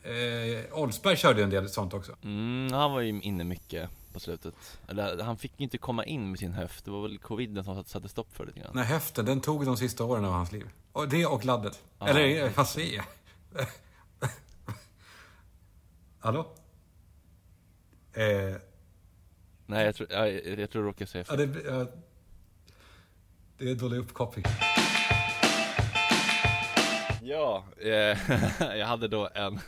Eh, 0.04 0.80
Oldsberg 0.80 1.18
körde 1.18 1.44
en 1.44 1.50
del 1.50 1.70
sånt 1.70 1.94
också. 1.94 2.16
Mm, 2.24 2.74
han 2.74 2.92
var 2.92 3.02
ju 3.02 3.22
inne 3.22 3.44
mycket 3.44 3.90
på 4.14 4.20
slutet. 4.20 4.80
Eller 4.88 5.24
han 5.24 5.38
fick 5.38 5.54
ju 5.58 5.64
inte 5.64 5.78
komma 5.78 6.06
in 6.06 6.30
med 6.30 6.40
sin 6.40 6.54
höft. 6.54 6.86
Det 6.86 6.92
var 6.92 7.02
väl 7.02 7.18
coviden 7.18 7.64
som 7.64 7.84
satte 7.84 8.10
stopp 8.10 8.36
för 8.36 8.46
det 8.46 8.48
lite 8.52 8.60
grann. 8.60 8.72
Nej, 8.76 8.86
höften, 8.86 9.26
den 9.26 9.42
tog 9.42 9.66
de 9.66 9.78
sista 9.78 10.04
åren 10.04 10.26
av 10.26 10.32
hans 10.32 10.52
liv. 10.52 10.70
Och 10.92 11.10
det 11.10 11.26
och 11.26 11.46
laddet. 11.46 11.80
Ja. 12.00 12.08
Eller 12.08 12.44
eh, 12.46 12.52
vad 12.56 12.68
säger 12.68 12.96
jag? 12.96 13.06
Hallå? 16.20 16.40
Eh, 18.14 18.56
Nej, 19.66 19.86
jag 19.86 19.96
tror, 19.96 20.12
jag, 20.12 20.60
jag 20.60 20.70
tror 20.70 20.82
du 20.82 20.88
råkade 20.88 21.08
säga 21.08 21.26
ja, 21.28 21.38
fel. 21.38 21.54
det, 21.54 21.62
ja, 21.62 21.88
det 23.58 23.72
är 23.72 23.76
dålig 23.76 23.98
uppkoppling. 23.98 24.46
Ja, 27.22 27.66
eh, 27.78 28.18
jag 28.78 28.86
hade 28.86 29.08
då 29.08 29.30
en... 29.36 29.54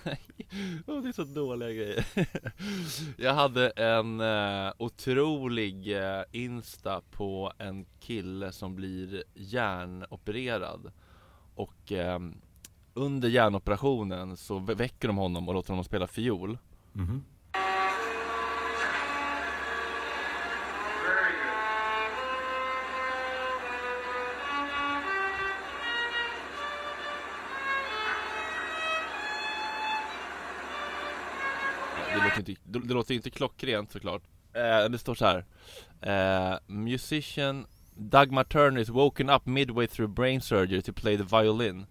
oh, 0.88 1.02
det 1.02 1.10
är 1.10 1.14
så 1.14 1.24
dåliga 1.24 1.72
grejer. 1.72 2.06
jag 3.18 3.34
hade 3.34 3.70
en 3.70 4.22
eh, 4.22 4.74
otrolig 4.78 5.98
eh, 5.98 6.24
Insta 6.32 7.02
på 7.12 7.54
en 7.58 7.86
kille 8.00 8.52
som 8.52 8.76
blir 8.76 9.24
hjärnopererad. 9.34 10.92
Och 11.56 11.92
eh, 11.92 12.20
under 12.94 13.30
hjärnoperationen 13.30 14.38
så 14.38 14.60
vä- 14.60 14.76
väcker 14.76 15.08
de 15.08 15.18
honom 15.18 15.48
och 15.48 15.54
låter 15.54 15.70
honom 15.70 15.84
spela 15.86 16.08
fiol. 16.08 16.58
Mhm. 16.94 17.24
Det 32.14 32.24
låter 32.24 32.40
inte, 32.40 32.56
det, 32.64 32.80
det 32.80 32.94
låter 32.94 33.14
inte 33.16 33.30
klockrent 33.30 33.92
såklart. 33.92 34.22
Eh, 34.54 34.90
det 34.90 34.98
står 34.98 35.16
så 35.16 35.26
här. 35.26 35.46
Eh, 36.02 36.58
musician 36.68 37.66
Dagmar 37.96 38.44
Turner 38.44 38.82
is 38.82 38.90
woken 38.90 39.30
up 39.30 39.46
midway 39.46 39.88
through 39.88 40.14
brain 40.14 40.42
surgery 40.42 40.82
to 40.82 40.94
play 40.94 41.18
the 41.18 41.24
violin. 41.24 41.86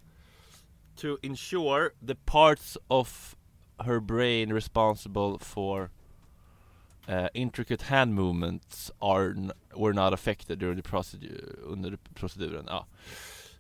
To 0.96 1.18
ensure 1.22 1.90
the 2.06 2.14
parts 2.14 2.78
of 2.88 3.36
her 3.78 4.00
brain 4.00 4.52
responsible 4.52 5.38
for 5.38 5.90
uh, 7.08 7.28
intricate 7.34 7.82
hand 7.82 8.14
movements 8.14 8.90
are 8.98 9.30
n- 9.30 9.52
were 9.76 9.92
not 9.92 10.12
affected 10.12 10.58
during 10.58 10.82
the 10.82 10.88
procedure, 10.88 11.58
under 11.66 11.98
proceduren. 12.14 12.64
Ja. 12.68 12.86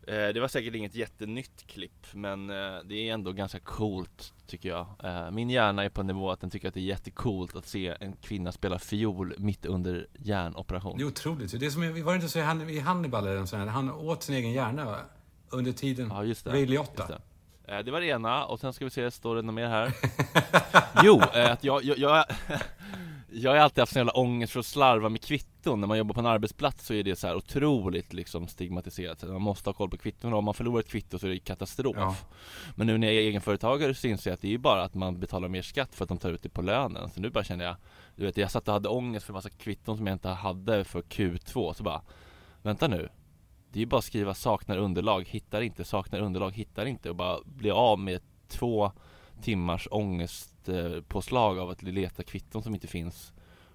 Uh, 0.08 0.34
det 0.34 0.40
var 0.40 0.48
säkert 0.48 0.74
inget 0.74 0.94
jättenytt 0.94 1.66
klipp 1.66 2.06
men 2.12 2.50
uh, 2.50 2.80
det 2.84 3.08
är 3.08 3.14
ändå 3.14 3.32
ganska 3.32 3.58
coolt 3.60 4.32
tycker 4.46 4.68
jag. 4.68 4.86
Eh, 5.04 5.30
min 5.30 5.50
hjärna 5.50 5.84
är 5.84 5.88
på 5.88 6.00
en 6.00 6.06
nivå 6.06 6.30
att 6.30 6.40
den 6.40 6.50
tycker 6.50 6.68
att 6.68 6.74
det 6.74 6.80
är 6.80 6.84
jättecoolt 6.84 7.56
att 7.56 7.66
se 7.66 7.96
en 8.00 8.12
kvinna 8.12 8.52
spela 8.52 8.78
fiol 8.78 9.34
mitt 9.38 9.66
under 9.66 10.06
hjärnoperation. 10.18 10.98
Det 10.98 11.04
är 11.04 11.06
otroligt. 11.06 11.60
Det 11.60 11.66
är 11.66 11.70
som, 11.70 12.04
var 12.04 12.12
det 12.12 12.16
inte 12.16 12.28
så 12.28 12.38
i 12.68 12.78
Hannibal 12.78 13.26
eller 13.26 13.36
en 13.36 13.46
sån 13.46 13.60
här, 13.60 13.66
han 13.66 13.90
åt 13.90 14.22
sin 14.22 14.34
egen 14.34 14.52
hjärna 14.52 14.84
va? 14.84 14.98
Under 15.52 15.72
tiden. 15.72 16.08
Ja 16.10 16.24
just 16.24 16.44
det. 16.44 16.50
Ray 16.50 16.60
Just 16.60 16.70
Liotta. 16.70 17.06
det. 17.06 17.20
Eh, 17.74 17.78
det 17.84 17.90
var 17.90 18.00
det 18.00 18.06
ena 18.06 18.44
och 18.44 18.60
sen 18.60 18.72
ska 18.72 18.84
vi 18.84 18.90
se, 18.90 19.10
står 19.10 19.36
det 19.36 19.42
något 19.42 19.54
mer 19.54 19.66
här? 19.68 19.92
jo, 21.04 21.20
eh, 21.34 21.52
att 21.52 21.64
jag, 21.64 21.84
jag, 21.84 21.98
jag, 21.98 22.24
jag 23.32 23.50
har 23.50 23.56
alltid 23.58 23.82
haft 23.82 23.92
sån 23.92 24.00
jävla 24.00 24.12
ångest 24.12 24.52
för 24.52 24.60
att 24.60 24.66
slarva 24.66 25.08
med 25.08 25.22
kvitton 25.22 25.80
När 25.80 25.88
man 25.88 25.98
jobbar 25.98 26.14
på 26.14 26.20
en 26.20 26.26
arbetsplats 26.26 26.86
så 26.86 26.94
är 26.94 27.02
det 27.02 27.16
så 27.16 27.26
här 27.26 27.34
otroligt 27.36 28.12
liksom 28.12 28.48
stigmatiserat 28.48 29.22
Man 29.22 29.42
måste 29.42 29.68
ha 29.68 29.74
koll 29.74 29.90
på 29.90 29.96
kvitton 29.96 30.32
om 30.34 30.44
man 30.44 30.54
förlorar 30.54 30.80
ett 30.80 30.88
kvitto 30.88 31.18
så 31.18 31.26
är 31.26 31.30
det 31.30 31.38
katastrof 31.38 31.96
Ja. 31.98 32.16
Men 32.74 32.86
nu 32.86 32.98
när 32.98 33.06
jag 33.06 33.16
är 33.16 33.20
egenföretagare 33.20 33.94
så 33.94 34.06
inser 34.06 34.30
jag 34.30 34.34
att 34.34 34.40
det 34.40 34.48
är 34.48 34.52
ju 34.52 34.58
bara 34.58 34.82
att 34.82 34.94
man 34.94 35.20
betalar 35.20 35.48
mer 35.48 35.62
skatt 35.62 35.94
för 35.94 36.04
att 36.04 36.08
de 36.08 36.18
tar 36.18 36.30
ut 36.30 36.42
det 36.42 36.48
på 36.48 36.62
lönen 36.62 37.10
Så 37.10 37.20
nu 37.20 37.30
bara 37.30 37.44
känner 37.44 37.64
jag 37.64 37.76
Du 38.16 38.24
vet 38.24 38.36
jag 38.36 38.50
satt 38.50 38.68
och 38.68 38.74
hade 38.74 38.88
ångest 38.88 39.26
för 39.26 39.32
en 39.32 39.34
massa 39.34 39.50
kvitton 39.50 39.96
som 39.96 40.06
jag 40.06 40.14
inte 40.14 40.28
hade 40.28 40.84
för 40.84 41.02
Q2 41.02 41.72
Så 41.72 41.82
bara 41.82 42.02
Vänta 42.62 42.88
nu 42.88 43.08
det 43.72 43.78
är 43.78 43.80
ju 43.80 43.86
bara 43.86 43.98
att 43.98 44.04
skriva 44.04 44.34
saknar 44.34 44.76
underlag, 44.78 45.28
hittar 45.28 45.60
inte, 45.60 45.84
saknar 45.84 46.20
underlag, 46.20 46.50
hittar 46.50 46.86
inte 46.86 47.10
och 47.10 47.16
bara 47.16 47.38
bli 47.44 47.70
av 47.70 47.98
med 47.98 48.20
två 48.48 48.92
timmars 49.42 49.88
ångestpåslag 49.90 51.58
av 51.58 51.70
att 51.70 51.82
leta 51.82 52.22
kvitton 52.22 52.62
som 52.62 52.74
inte 52.74 52.86
finns 52.86 53.32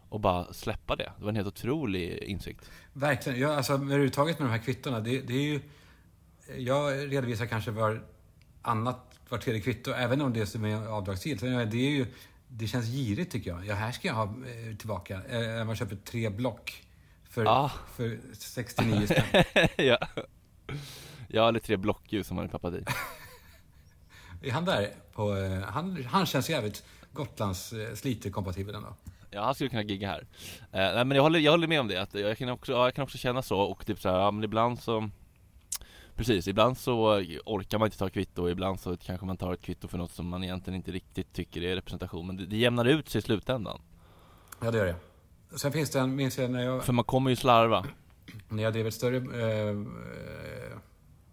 och 0.10 0.20
bara 0.20 0.54
släppa 0.54 0.96
det. 0.96 1.12
Det 1.18 1.24
var 1.24 1.30
en 1.30 1.36
helt 1.36 1.48
otrolig 1.48 2.18
insikt. 2.18 2.72
Verkligen. 2.94 3.40
Ja, 3.40 3.56
alltså 3.56 3.74
överhuvudtaget 3.74 4.40
med 4.40 4.48
de 4.48 4.52
här 4.52 4.64
kvittona, 4.64 5.00
det, 5.00 5.22
det 5.22 5.34
är 5.34 5.42
ju... 5.44 5.62
Jag 6.58 7.14
redovisar 7.14 7.46
kanske 7.46 7.72
var 7.72 8.04
annat, 8.62 9.20
var 9.30 9.38
tredje 9.38 9.62
kvitto, 9.62 9.92
även 9.92 10.22
om 10.22 10.34
det 10.34 10.46
som 10.46 10.66
är 10.66 10.88
avdragsgillt. 10.88 11.42
Det 11.42 11.48
är 11.48 11.76
ju... 11.76 12.06
Det 12.48 12.68
känns 12.68 12.86
girigt 12.86 13.32
tycker 13.32 13.50
jag. 13.50 13.66
Ja, 13.66 13.76
här 13.76 13.92
ska 13.92 14.08
jag 14.08 14.16
ha 14.16 14.24
eh, 14.24 14.76
tillbaka. 14.78 15.22
Eh, 15.30 15.66
man 15.66 15.76
köper 15.76 15.96
tre 15.96 16.30
block 16.30 16.87
för, 17.38 17.45
Ja. 17.45 17.71
för 17.95 18.19
69 18.34 19.06
spänn. 19.08 19.43
ja. 19.78 19.97
ja, 21.28 21.47
eller 21.47 21.60
tre 21.60 21.78
blockljus 21.78 22.28
som 22.28 22.36
man 22.36 22.45
är 22.45 22.50
pappa 22.50 22.69
i. 22.69 22.84
Är 24.47 24.52
han 24.52 24.65
där? 24.65 24.89
På, 25.13 25.36
eh, 25.36 25.62
han, 25.62 26.04
han 26.04 26.26
känns 26.26 26.50
jävligt 26.50 26.84
Gotlands 27.13 27.73
eh, 27.73 27.93
Slite-kompatibel 27.93 28.76
ändå. 28.76 28.95
Ja, 29.32 29.43
han 29.43 29.56
skulle 29.56 29.69
kunna 29.69 29.84
gigga 29.84 30.08
här. 30.08 30.26
Eh, 30.62 30.95
nej 30.95 31.06
men 31.06 31.12
jag 31.15 31.23
håller, 31.23 31.39
jag 31.39 31.52
håller 31.52 31.67
med 31.67 31.80
om 31.80 31.88
det, 31.88 31.97
att 31.97 32.13
jag 32.13 32.38
kan 32.38 32.50
också, 32.50 32.71
ja, 32.71 32.84
jag 32.84 32.95
kan 32.95 33.04
också 33.04 33.17
känna 33.17 33.41
så 33.41 33.60
och 33.60 33.86
typ 33.86 34.02
så 34.02 34.10
här, 34.10 34.19
ja 34.19 34.32
men 34.32 34.43
ibland 34.43 34.80
så 34.80 35.10
Precis, 36.15 36.47
ibland 36.47 36.78
så 36.78 37.23
orkar 37.45 37.78
man 37.78 37.86
inte 37.86 37.97
ta 37.97 38.10
kvitto 38.10 38.41
och 38.41 38.52
ibland 38.52 38.80
så 38.80 38.97
kanske 38.97 39.26
man 39.26 39.38
tar 39.38 39.54
ett 39.54 39.62
kvitto 39.62 39.88
för 39.88 39.97
något 39.97 40.12
som 40.12 40.28
man 40.28 40.43
egentligen 40.43 40.76
inte 40.78 40.91
riktigt 40.91 41.34
tycker 41.34 41.62
är 41.62 41.76
representation 41.76 42.28
Men 42.28 42.38
det, 42.38 42.45
det 42.45 42.58
jämnar 42.58 42.86
ut 42.86 43.10
sig 43.10 43.19
i 43.19 43.21
slutändan 43.21 43.82
Ja, 44.62 44.71
det 44.71 44.78
gör 44.78 44.86
det. 44.86 44.95
Sen 45.56 45.72
finns 45.72 45.90
det 45.90 46.00
en, 46.00 46.16
minns 46.16 46.38
jag 46.38 46.52
när 46.52 46.64
jag, 46.64 46.84
För 46.84 46.94
man 46.94 47.06
kommer 47.06 47.30
ju 47.30 47.36
slarva 47.36 47.86
när 48.50 48.64
jag 48.64 48.74
drev 48.74 48.88
ett 48.88 48.94
större 48.94 49.18
eh, 49.18 49.70
eh, 49.70 50.78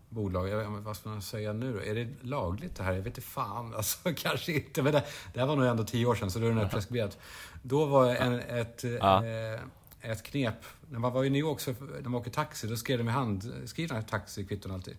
bolag. 0.09 0.49
Jag, 0.49 0.59
vet 0.59 0.85
vad 0.85 0.97
ska 0.97 1.09
man 1.09 1.23
säga 1.23 1.53
nu 1.53 1.73
då? 1.73 1.81
Är 1.83 1.95
det 1.95 2.09
lagligt 2.21 2.77
det 2.77 2.83
här? 2.83 2.93
Jag 2.93 2.99
vet 2.99 3.07
inte 3.07 3.21
fan. 3.21 3.75
Alltså, 3.77 3.99
kanske 4.17 4.53
inte. 4.53 4.83
Men 4.83 4.93
det, 4.93 5.05
det 5.35 5.41
här 5.41 5.47
var 5.47 5.57
nog 5.57 5.67
ändå 5.67 5.85
tio 5.85 6.07
år 6.07 6.15
sedan, 6.15 6.31
så 6.31 6.39
då 6.39 6.47
är 6.47 6.51
det 6.51 6.57
nog 6.57 6.71
preskriberat. 6.71 7.19
Då 7.63 7.87
var 7.87 8.15
en, 8.15 8.41
ett, 8.41 8.85
Ja. 9.01 9.25
eh, 9.27 9.61
ett 10.01 10.23
knep. 10.23 10.55
När 10.91 10.99
man 10.99 11.13
var 11.13 11.25
i 11.25 11.31
New 11.31 11.41
York, 11.41 11.61
så, 11.61 11.75
när 11.81 12.09
man 12.09 12.15
åker 12.21 12.31
taxi, 12.31 12.67
då 12.67 12.77
skrev 12.77 12.99
de 12.99 13.05
med 13.05 13.15
handskrivna 13.15 14.03
taxikvitton 14.03 14.73
alltid. 14.73 14.97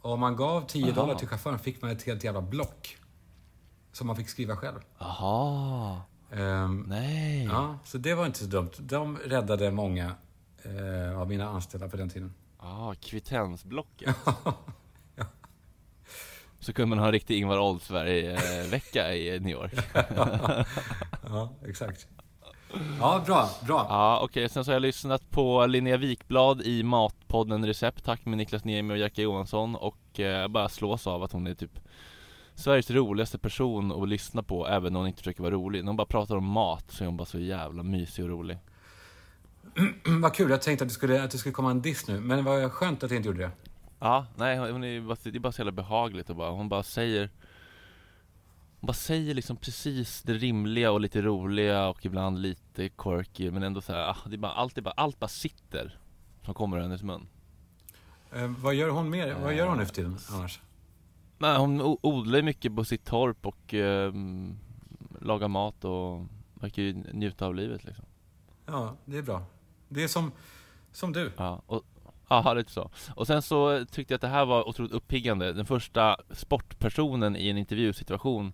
Och 0.00 0.12
om 0.12 0.20
man 0.20 0.36
gav 0.36 0.66
10 0.66 0.84
Aha. 0.84 0.92
dollar 0.94 1.14
till 1.14 1.28
chauffören 1.28 1.58
fick 1.58 1.82
man 1.82 1.90
ett 1.90 2.02
helt 2.02 2.24
jävla 2.24 2.42
block. 2.42 2.96
Som 3.92 4.06
man 4.06 4.16
fick 4.16 4.28
skriva 4.28 4.56
själv. 4.56 4.78
Jaha, 4.98 6.00
Ehm, 6.36 6.84
nej 6.88 7.44
Ja, 7.44 7.78
så 7.84 7.98
det 7.98 8.14
var 8.14 8.26
inte 8.26 8.38
så 8.38 8.44
dumt. 8.44 8.70
De 8.78 9.18
räddade 9.18 9.70
många 9.70 10.14
eh, 10.62 11.20
av 11.20 11.28
mina 11.28 11.48
anställda 11.48 11.88
på 11.88 11.96
den 11.96 12.08
tiden. 12.10 12.34
ah, 12.58 12.94
kvittensblocket 13.00 14.16
Så 16.60 16.72
kunde 16.72 16.86
man 16.88 16.98
ha 16.98 17.06
en 17.06 17.12
riktig 17.12 17.38
Ingvar 17.38 17.58
Oldsberg-vecka 17.58 19.14
i 19.14 19.40
New 19.40 19.50
York 19.52 19.72
Ja, 21.28 21.48
exakt. 21.66 22.06
Ja, 23.00 23.22
bra, 23.26 23.50
bra. 23.66 23.86
Ja 23.88 24.20
okej, 24.22 24.48
sen 24.48 24.64
så 24.64 24.70
har 24.70 24.74
jag 24.74 24.82
lyssnat 24.82 25.30
på 25.30 25.66
Linnea 25.66 25.96
Wikblad 25.96 26.62
i 26.62 26.82
Matpodden 26.82 27.66
Recept 27.66 28.04
Tack 28.04 28.24
med 28.26 28.38
Niklas 28.38 28.64
Niemi 28.64 28.94
och 28.94 28.98
Jerka 28.98 29.22
Johansson 29.22 29.76
och 29.76 30.20
eh, 30.20 30.48
bara 30.48 30.68
slås 30.68 31.06
av 31.06 31.22
att 31.22 31.32
hon 31.32 31.46
är 31.46 31.54
typ 31.54 31.78
Sveriges 32.54 32.90
roligaste 32.90 33.38
person 33.38 34.02
att 34.02 34.08
lyssna 34.08 34.42
på 34.42 34.68
även 34.68 34.92
när 34.92 35.00
hon 35.00 35.08
inte 35.08 35.18
försöker 35.18 35.42
vara 35.42 35.54
rolig 35.54 35.84
När 35.84 35.86
hon 35.86 35.96
bara 35.96 36.06
pratar 36.06 36.36
om 36.36 36.44
mat 36.44 36.90
så 36.90 37.04
är 37.04 37.06
hon 37.06 37.16
bara 37.16 37.24
så 37.24 37.38
jävla 37.38 37.82
mysig 37.82 38.24
och 38.24 38.30
rolig 38.30 38.58
Vad 40.22 40.34
kul, 40.34 40.50
jag 40.50 40.62
tänkte 40.62 40.84
att 40.84 40.88
det, 40.88 40.94
skulle, 40.94 41.24
att 41.24 41.30
det 41.30 41.38
skulle 41.38 41.52
komma 41.52 41.70
en 41.70 41.82
diss 41.82 42.08
nu. 42.08 42.20
Men 42.20 42.44
vad 42.44 42.72
skönt 42.72 43.02
att 43.02 43.10
jag 43.10 43.18
inte 43.18 43.28
gjorde 43.28 43.42
det. 43.42 43.50
Ja, 44.00 44.26
nej 44.36 44.58
hon 44.58 44.84
är 44.84 45.00
bara, 45.00 45.16
det 45.22 45.36
är 45.36 45.40
bara 45.40 45.52
så 45.52 45.60
jävla 45.60 45.72
behagligt 45.72 46.30
och 46.30 46.36
bara, 46.36 46.50
hon 46.50 46.68
bara 46.68 46.82
säger 46.82 47.30
Hon 48.80 48.86
bara 48.86 48.92
säger 48.92 49.34
liksom 49.34 49.56
precis 49.56 50.22
det 50.22 50.34
rimliga 50.34 50.90
och 50.92 51.00
lite 51.00 51.22
roliga 51.22 51.88
och 51.88 52.06
ibland 52.06 52.38
lite 52.38 52.88
quirky 52.88 53.50
men 53.50 53.62
ändå 53.62 53.80
så 53.80 53.92
här, 53.92 54.08
ah, 54.10 54.16
det 54.26 54.34
är 54.34 54.38
bara, 54.38 54.52
allt, 54.52 54.78
är 54.78 54.82
bara, 54.82 54.94
allt 54.96 55.20
bara 55.20 55.28
sitter 55.28 55.98
Som 56.44 56.54
kommer 56.54 56.76
ur 56.76 56.82
hennes 56.82 57.02
mun 57.02 57.26
Eh, 58.34 58.46
vad 58.46 58.74
gör 58.74 58.88
hon 58.88 59.10
mer? 59.10 59.36
Vad 59.42 59.54
gör 59.54 59.66
hon 59.68 59.78
nu 59.78 59.86
för 59.86 59.94
tiden 59.94 60.18
annars? 60.30 60.60
Nej, 61.38 61.58
hon 61.58 61.98
odlar 62.02 62.36
ju 62.36 62.42
mycket 62.42 62.76
på 62.76 62.84
sitt 62.84 63.04
torp 63.04 63.46
och 63.46 63.74
eh, 63.74 64.12
lagar 65.20 65.48
mat 65.48 65.84
och 65.84 66.26
verkar 66.54 66.82
ju 66.82 66.92
njuta 66.92 67.46
av 67.46 67.54
livet 67.54 67.84
liksom 67.84 68.04
Ja, 68.66 68.96
det 69.04 69.18
är 69.18 69.22
bra. 69.22 69.42
Det 69.88 70.04
är 70.04 70.08
som, 70.08 70.32
som 70.92 71.12
du. 71.12 71.32
Ja, 71.36 71.62
och, 71.66 71.84
ja, 72.28 72.54
lite 72.54 72.72
så. 72.72 72.90
Och 73.14 73.26
sen 73.26 73.42
så 73.42 73.84
tyckte 73.90 74.12
jag 74.12 74.16
att 74.16 74.20
det 74.20 74.28
här 74.28 74.44
var 74.44 74.68
otroligt 74.68 74.92
uppiggande. 74.92 75.52
Den 75.52 75.66
första 75.66 76.16
sportpersonen 76.30 77.36
i 77.36 77.48
en 77.48 77.58
intervjusituation, 77.58 78.52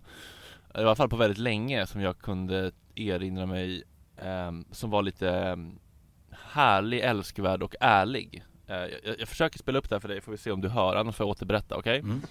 i 0.75 0.77
alla 0.77 0.95
fall 0.95 1.09
på 1.09 1.15
väldigt 1.15 1.37
länge, 1.37 1.87
som 1.87 2.01
jag 2.01 2.19
kunde 2.19 2.71
erinra 2.95 3.45
mig, 3.45 3.83
eh, 4.17 4.51
som 4.71 4.89
var 4.89 5.01
lite 5.01 5.29
eh, 5.29 5.57
härlig, 6.31 6.99
älskvärd 6.99 7.63
och 7.63 7.75
ärlig. 7.79 8.43
Eh, 8.71 8.77
jag, 8.77 9.19
jag, 9.19 9.27
försöker 9.27 9.59
spela 9.59 9.79
upp 9.79 9.89
det 9.89 9.95
här 9.95 9.99
för 9.99 10.07
dig, 10.07 10.21
får 10.21 10.31
vi 10.31 10.37
se 10.37 10.51
om 10.51 10.61
du 10.61 10.69
hör, 10.69 10.95
annars 10.95 11.15
får 11.15 11.25
jag 11.25 11.31
återberätta, 11.31 11.77
okej? 11.77 11.99
Okay? 11.99 12.11
Mm. 12.11 12.21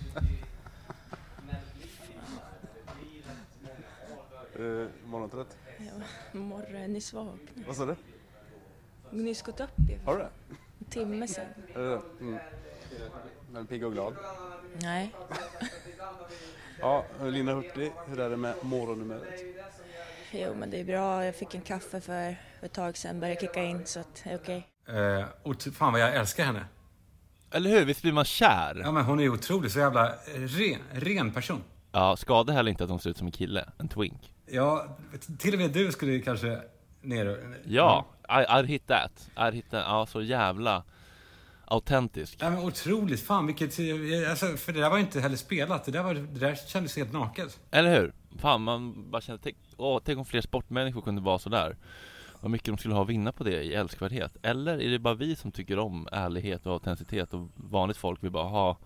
Uh, 4.59 4.89
morgontrött? 5.05 5.57
Ja, 5.79 6.05
morgonen 6.39 6.97
är 6.97 7.01
svag. 7.01 7.39
Vad 7.67 7.77
sa 7.77 7.87
du? 7.87 7.97
Nyss 9.11 9.43
gått 9.43 9.61
upp 9.61 9.71
ju. 9.89 9.99
Har 10.05 10.13
du 10.13 10.19
det? 10.19 10.31
En 10.79 10.85
timme 10.85 11.29
sen. 11.29 11.47
Uh, 11.77 12.01
mm. 12.21 12.39
Men 13.53 13.67
pigg 13.67 13.85
och 13.85 13.93
glad? 13.93 14.17
Nej. 14.83 15.15
ja, 16.81 17.05
Lina 17.23 17.55
Hurtig, 17.55 17.93
hur 18.07 18.21
är 18.21 18.31
det 18.31 18.37
med 18.37 18.55
morgonnumret? 18.63 19.45
Jo, 20.33 20.55
men 20.55 20.71
det 20.71 20.81
är 20.81 20.85
bra. 20.85 21.25
Jag 21.25 21.35
fick 21.35 21.55
en 21.55 21.63
kaffe 21.63 22.01
för 22.01 22.37
ett 22.61 22.73
tag 22.73 22.97
sedan, 22.97 23.21
började 23.21 23.41
kicka 23.41 23.63
in, 23.63 23.87
så 23.87 24.01
att 24.01 24.23
det 24.25 24.31
är 24.31 24.37
okej. 24.37 24.70
Okay. 24.91 25.71
Uh, 25.71 25.73
fan 25.73 25.93
vad 25.93 26.01
jag 26.01 26.15
älskar 26.15 26.45
henne. 26.45 26.65
Eller 27.51 27.71
hur? 27.71 27.85
Visst 27.85 28.03
blir 28.03 28.13
man 28.13 28.25
kär? 28.25 28.81
Ja, 28.85 28.93
men 28.93 29.05
hon 29.05 29.21
är 29.21 29.29
otrolig. 29.29 29.71
Så 29.71 29.79
jävla 29.79 30.15
ren, 30.35 30.81
ren 30.93 31.33
person. 31.33 31.63
Ja, 31.93 32.17
skada 32.17 32.53
heller 32.53 32.71
inte 32.71 32.85
att 32.85 32.91
hon 32.91 33.01
ser 33.01 33.11
ut 33.11 33.19
som 33.19 33.27
en 33.27 33.33
kille, 33.33 33.65
en 33.79 33.89
twink. 33.89 34.33
Ja, 34.47 34.97
till 35.39 35.55
och 35.55 35.61
med 35.61 35.71
du 35.71 35.93
skulle 35.93 36.19
kanske 36.19 36.61
ner 37.03 37.57
Ja, 37.65 38.07
I, 38.29 38.33
I'd 38.33 38.65
hit 38.65 38.87
that. 38.87 39.31
I'd 39.37 39.53
hit 39.53 39.71
that. 39.71 39.85
Ja, 39.87 40.07
så 40.07 40.23
jävla 40.23 40.85
autentisk. 41.65 42.37
Ja, 42.39 42.51
men 42.51 42.59
otroligt. 42.59 43.23
Fan 43.23 43.47
vilket... 43.47 43.79
Alltså, 44.31 44.47
för 44.57 44.73
det 44.73 44.81
där 44.81 44.91
var 44.91 44.99
inte 44.99 45.21
heller 45.21 45.37
spelat. 45.37 45.85
Det 45.85 45.91
där, 45.91 46.03
var, 46.03 46.15
det 46.15 46.41
där 46.41 46.55
kändes 46.55 46.97
helt 46.97 47.13
naket. 47.13 47.61
Eller 47.71 48.01
hur? 48.01 48.13
Fan, 48.39 48.63
man 48.63 49.11
bara 49.11 49.23
kände, 49.23 49.43
tänk, 49.43 49.57
åh, 49.77 50.01
tänk 50.05 50.19
om 50.19 50.25
fler 50.25 50.41
sportmänniskor 50.41 51.01
kunde 51.01 51.21
vara 51.21 51.39
sådär. 51.39 51.77
Vad 52.41 52.51
mycket 52.51 52.67
de 52.67 52.79
skulle 52.79 52.95
ha 52.95 53.03
att 53.03 53.09
vinna 53.09 53.33
på 53.33 53.45
det 53.45 53.63
i 53.63 53.75
älskvärdhet. 53.75 54.37
Eller 54.43 54.81
är 54.81 54.91
det 54.91 54.99
bara 54.99 55.15
vi 55.15 55.37
som 55.37 55.53
tycker 55.53 55.79
om 55.79 56.09
ärlighet 56.13 56.67
och 56.67 56.73
autenticitet 56.73 57.35
och 57.35 57.49
vanligt 57.55 57.97
folk 57.97 58.25
vill 58.25 58.31
bara 58.31 58.49
ha 58.49 58.77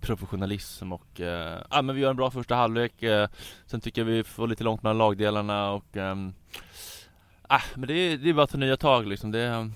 professionalism 0.00 0.92
och 0.92 1.20
eh, 1.20 1.58
ja, 1.70 1.82
men 1.82 1.94
vi 1.94 2.00
gör 2.00 2.10
en 2.10 2.16
bra 2.16 2.30
första 2.30 2.54
halvlek. 2.54 3.02
Eh, 3.02 3.28
sen 3.66 3.80
tycker 3.80 4.00
jag 4.00 4.06
vi 4.06 4.24
får 4.24 4.48
lite 4.48 4.64
långt 4.64 4.82
mellan 4.82 4.98
lagdelarna 4.98 5.70
och 5.70 5.96
eh, 5.96 6.14
Ah, 7.54 7.62
men 7.74 7.88
det 7.88 7.94
är, 7.94 8.16
det 8.16 8.28
är 8.28 8.34
bara 8.34 8.42
att 8.42 8.50
ta 8.50 8.58
nya 8.58 8.76
tag 8.76 9.06
liksom. 9.06 9.30
Det, 9.30 9.42
eh, 9.42 9.66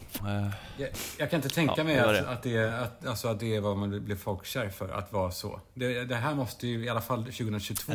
jag, 0.76 0.88
jag, 1.18 1.30
kan 1.30 1.38
inte 1.38 1.48
tänka 1.48 1.74
ja, 1.76 1.84
mig 1.84 1.98
att, 1.98 2.12
det. 2.12 2.28
Att, 2.28 2.42
det, 2.42 2.80
att, 2.80 3.06
alltså 3.06 3.28
att 3.28 3.40
det 3.40 3.56
är 3.56 3.60
vad 3.60 3.76
man 3.76 4.04
blir 4.04 4.16
folkkär 4.16 4.68
för, 4.68 4.88
att 4.88 5.12
vara 5.12 5.30
så. 5.30 5.60
Det, 5.74 6.04
det 6.04 6.14
här 6.14 6.34
måste 6.34 6.66
ju 6.66 6.84
i 6.84 6.88
alla 6.88 7.00
fall 7.00 7.24
2022 7.24 7.92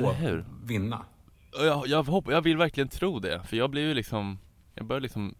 vinna. 0.63 1.05
Jag, 1.51 1.87
jag, 1.87 2.03
hoppas, 2.03 2.33
jag 2.33 2.41
vill 2.41 2.57
verkligen 2.57 2.89
tro 2.89 3.19
det, 3.19 3.41
för 3.43 3.57
jag 3.57 3.69
blir 3.69 3.81
ju 3.81 3.93
liksom, 3.93 4.39
jag 4.75 4.85
börjar 4.85 5.01
liksom, 5.01 5.35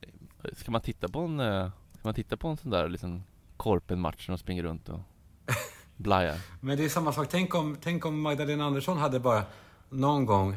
ska 0.54 0.72
man 0.72 0.82
titta 0.82 1.08
på 1.08 1.20
en, 1.20 1.40
eh, 1.40 1.70
ska 1.94 2.02
man 2.08 2.14
titta 2.14 2.38
på 2.38 2.48
en 2.48 2.58
sån 2.58 2.72
där 2.72 2.90
liksom 2.90 3.24
Korpen-match 3.58 4.28
när 4.28 4.34
de 4.36 4.40
springer 4.40 4.64
runt 4.64 4.90
och 4.90 5.00
blajar? 5.98 6.38
Men 6.60 6.78
det 6.78 6.86
är 6.86 6.90
samma 6.90 7.14
sak, 7.14 7.28
tänk 7.32 7.56
om, 7.56 7.78
tänk 7.82 8.06
om 8.06 8.22
Magdalena 8.22 8.66
Andersson 8.66 8.98
hade 8.98 9.20
bara 9.20 9.44
någon 9.90 10.26
gång 10.26 10.56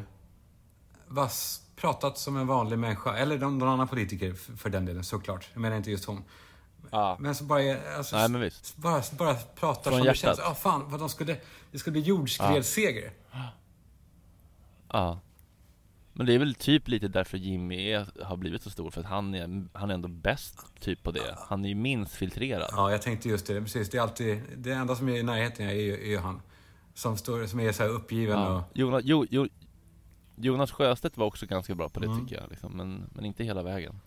vass 1.07 1.61
pratat 1.75 2.17
som 2.17 2.37
en 2.37 2.47
vanlig 2.47 2.79
människa. 2.79 3.17
Eller 3.17 3.37
någon, 3.37 3.57
någon 3.57 3.69
annan 3.69 3.87
politiker 3.87 4.33
för 4.33 4.69
den 4.69 4.85
delen, 4.85 5.03
såklart. 5.03 5.49
Jag 5.53 5.61
menar 5.61 5.77
inte 5.77 5.91
just 5.91 6.05
hon. 6.05 6.23
Ja. 6.91 7.17
Men 7.19 7.35
så 7.35 7.43
bara, 7.43 7.61
alltså, 7.97 8.15
Nej, 8.15 8.29
men 8.29 8.51
bara, 8.75 9.03
bara 9.17 9.35
pratar 9.35 9.91
Från 9.91 9.99
som 9.99 10.05
hjärtat. 10.05 10.21
det 10.21 10.27
känns. 10.27 10.39
Ja, 10.39 10.55
fan, 10.55 10.83
vad 10.87 10.99
de 10.99 11.09
skulle, 11.09 11.37
det 11.71 11.79
skulle 11.79 11.91
bli 11.91 12.01
jordskredsseger. 12.01 13.11
Ja. 13.31 13.39
ja. 14.91 15.19
Men 16.17 16.25
det 16.25 16.33
är 16.33 16.39
väl 16.39 16.55
typ 16.55 16.87
lite 16.87 17.07
därför 17.07 17.37
Jimmy 17.37 17.91
är, 17.91 18.23
har 18.23 18.37
blivit 18.37 18.61
så 18.61 18.69
stor, 18.69 18.91
för 18.91 19.01
att 19.01 19.07
han 19.07 19.35
är, 19.35 19.65
han 19.73 19.89
är 19.89 19.93
ändå 19.93 20.07
bäst 20.07 20.79
typ 20.79 21.03
på 21.03 21.11
det. 21.11 21.37
Han 21.49 21.65
är 21.65 21.69
ju 21.69 21.75
minst 21.75 22.15
filtrerad. 22.15 22.69
Ja, 22.71 22.91
jag 22.91 23.01
tänkte 23.01 23.29
just 23.29 23.47
det. 23.47 23.61
Precis. 23.61 23.89
Det 23.89 23.97
är 23.97 24.01
alltid, 24.01 24.41
det 24.57 24.71
enda 24.71 24.95
som 24.95 25.09
är 25.09 25.17
i 25.17 25.23
närheten 25.23 25.69
är 25.69 25.73
ju, 25.73 25.93
är 25.93 26.09
ju 26.09 26.17
han. 26.17 26.41
Som, 26.93 27.17
står, 27.17 27.45
som 27.45 27.59
är 27.59 27.71
så 27.71 27.83
här 27.83 27.89
uppgiven 27.89 28.39
ja. 28.39 28.55
och... 28.55 28.77
Jonas, 28.77 29.01
jo, 29.05 29.25
jo, 29.29 29.47
Jonas 30.35 30.71
Sjöstedt 30.71 31.17
var 31.17 31.25
också 31.25 31.45
ganska 31.45 31.75
bra 31.75 31.89
på 31.89 31.99
det 31.99 32.05
mm. 32.05 32.19
tycker 32.19 32.41
jag, 32.41 32.49
liksom, 32.49 32.71
men, 32.77 33.09
men 33.13 33.25
inte 33.25 33.43
hela 33.43 33.63
vägen. 33.63 33.99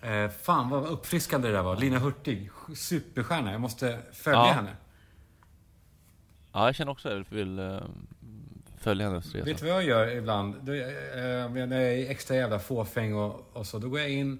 Eh, 0.00 0.30
fan 0.30 0.68
vad 0.68 0.86
uppfriskande 0.86 1.48
det 1.48 1.54
där 1.54 1.62
var. 1.62 1.76
Lina 1.76 1.98
Hurtig, 1.98 2.50
superstjärna. 2.76 3.52
Jag 3.52 3.60
måste 3.60 4.00
följa 4.12 4.38
ja. 4.38 4.52
henne. 4.52 4.76
Ja, 6.52 6.66
jag 6.66 6.74
känner 6.74 6.92
också 6.92 7.08
att 7.08 7.14
jag 7.14 7.36
vill 7.36 7.58
hennes 8.86 9.34
resa. 9.34 9.44
Vet 9.44 9.58
du 9.58 9.66
vad 9.66 9.74
jag 9.74 9.84
gör 9.84 10.16
ibland? 10.16 10.54
Då, 10.62 10.72
uh, 10.72 11.66
när 11.66 11.80
jag 11.80 11.92
är 11.92 12.10
extra 12.10 12.36
jävla 12.36 12.58
fåfäng 12.58 13.14
och, 13.14 13.50
och 13.52 13.66
så, 13.66 13.78
då 13.78 13.88
går 13.88 14.00
jag 14.00 14.10
in 14.10 14.38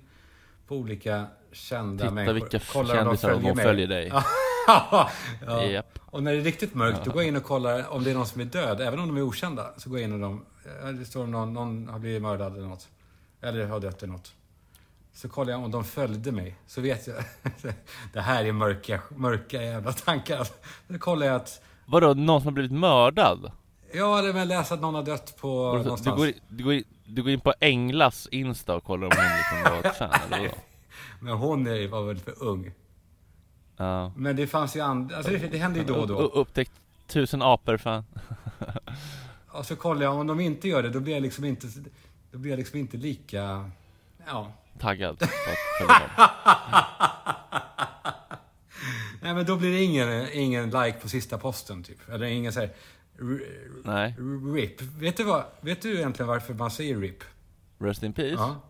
på 0.66 0.76
olika 0.76 1.26
kända 1.52 2.04
Titta 2.04 2.14
människor. 2.14 2.34
vilka 2.34 2.58
kändisar 2.58 3.30
de 3.30 3.42
följer, 3.42 3.54
följer 3.54 3.86
dig. 3.86 4.12
ja. 4.66 5.10
Yep. 5.62 5.98
Och 6.06 6.22
när 6.22 6.32
det 6.32 6.38
är 6.38 6.42
riktigt 6.42 6.74
mörkt, 6.74 7.04
då 7.04 7.10
går 7.10 7.22
jag 7.22 7.28
in 7.28 7.36
och 7.36 7.44
kollar 7.44 7.88
om 7.88 8.04
det 8.04 8.10
är 8.10 8.14
någon 8.14 8.26
som 8.26 8.40
är 8.40 8.44
död. 8.44 8.80
Även 8.80 9.00
om 9.00 9.06
de 9.06 9.16
är 9.16 9.22
okända, 9.22 9.70
så 9.76 9.90
går 9.90 9.98
jag 9.98 10.08
in 10.08 10.12
och 10.12 10.20
de... 10.20 10.44
Det 10.98 11.04
står 11.04 11.22
om 11.22 11.30
någon, 11.30 11.52
någon 11.52 11.88
har 11.88 11.98
blivit 11.98 12.22
mördad 12.22 12.56
eller 12.56 12.68
något. 12.68 12.88
Eller 13.40 13.66
har 13.66 13.80
dött 13.80 14.02
eller 14.02 14.12
något. 14.12 14.34
Så 15.12 15.28
kollar 15.28 15.52
jag 15.52 15.64
om 15.64 15.70
de 15.70 15.84
följde 15.84 16.32
mig. 16.32 16.56
Så 16.66 16.80
vet 16.80 17.06
jag. 17.06 17.16
det 18.12 18.20
här 18.20 18.44
är 18.44 18.52
mörka, 18.52 19.00
mörka 19.16 19.62
jävla 19.62 19.92
tankar. 19.92 20.48
Så 20.88 20.98
kollar 20.98 21.26
jag 21.26 21.36
att... 21.36 21.62
Vadå, 21.86 22.14
någon 22.14 22.40
som 22.40 22.46
har 22.46 22.52
blivit 22.52 22.72
mördad? 22.72 23.52
Ja, 23.96 24.18
eller 24.18 24.38
jag 24.38 24.48
läser 24.48 24.74
att 24.74 24.80
någon 24.80 24.94
har 24.94 25.02
dött 25.02 25.36
på 25.40 25.76
du, 25.76 25.84
någonstans. 25.84 26.16
Du 26.16 26.26
går, 26.26 26.32
du, 26.48 26.64
går, 26.64 26.82
du 27.04 27.22
går 27.22 27.32
in 27.32 27.40
på 27.40 27.54
Englas 27.60 28.28
Insta 28.30 28.74
och 28.74 28.84
kollar 28.84 29.06
om 29.06 29.12
hon 29.16 29.24
liksom 29.36 29.62
var 29.72 29.90
ett 29.90 29.96
fan, 29.96 30.32
eller 30.32 30.38
vadå? 30.42 30.54
Men 31.20 31.32
hon 31.32 31.66
är, 31.66 31.88
var 31.88 32.02
väl 32.02 32.18
för 32.18 32.42
ung. 32.42 32.72
Ja. 33.76 34.12
Men 34.16 34.36
det 34.36 34.46
fanns 34.46 34.76
ju 34.76 34.80
andra, 34.80 35.16
alltså 35.16 35.32
det, 35.32 35.38
det 35.38 35.58
hände 35.58 35.78
ju 35.78 35.84
då 35.84 35.94
och 35.94 36.08
då. 36.08 36.18
Upptäckt 36.18 36.72
tusen 37.06 37.42
apor 37.42 37.76
fan. 37.76 38.04
och 39.48 39.66
så 39.66 39.76
kollar 39.76 40.02
jag, 40.02 40.14
om 40.14 40.26
de 40.26 40.40
inte 40.40 40.68
gör 40.68 40.82
det, 40.82 40.90
då 40.90 41.00
blir 41.00 41.14
jag 41.14 41.22
liksom 41.22 41.44
inte, 41.44 41.66
då 42.32 42.38
blir 42.38 42.50
jag 42.52 42.58
liksom 42.58 42.78
inte 42.78 42.96
lika, 42.96 43.70
ja. 44.26 44.52
Taggad 44.78 45.18
på 45.18 45.26
Nej 49.20 49.34
men 49.34 49.46
då 49.46 49.56
blir 49.56 49.72
det 49.72 49.82
ingen, 49.82 50.28
ingen 50.32 50.70
like 50.70 50.98
på 51.02 51.08
sista 51.08 51.38
posten 51.38 51.82
typ. 51.82 52.08
Eller 52.08 52.26
ingen 52.26 52.52
såhär, 52.52 52.70
Nej. 53.84 54.16
RIP. 54.54 54.82
Vet 54.82 55.16
du, 55.16 55.24
vad, 55.24 55.44
vet 55.60 55.82
du 55.82 55.96
egentligen 55.96 56.28
varför 56.28 56.54
man 56.54 56.70
säger 56.70 57.00
RIP? 57.00 57.24
Rest 57.78 58.02
in 58.02 58.12
peace? 58.12 58.34
Ja. 58.38 58.60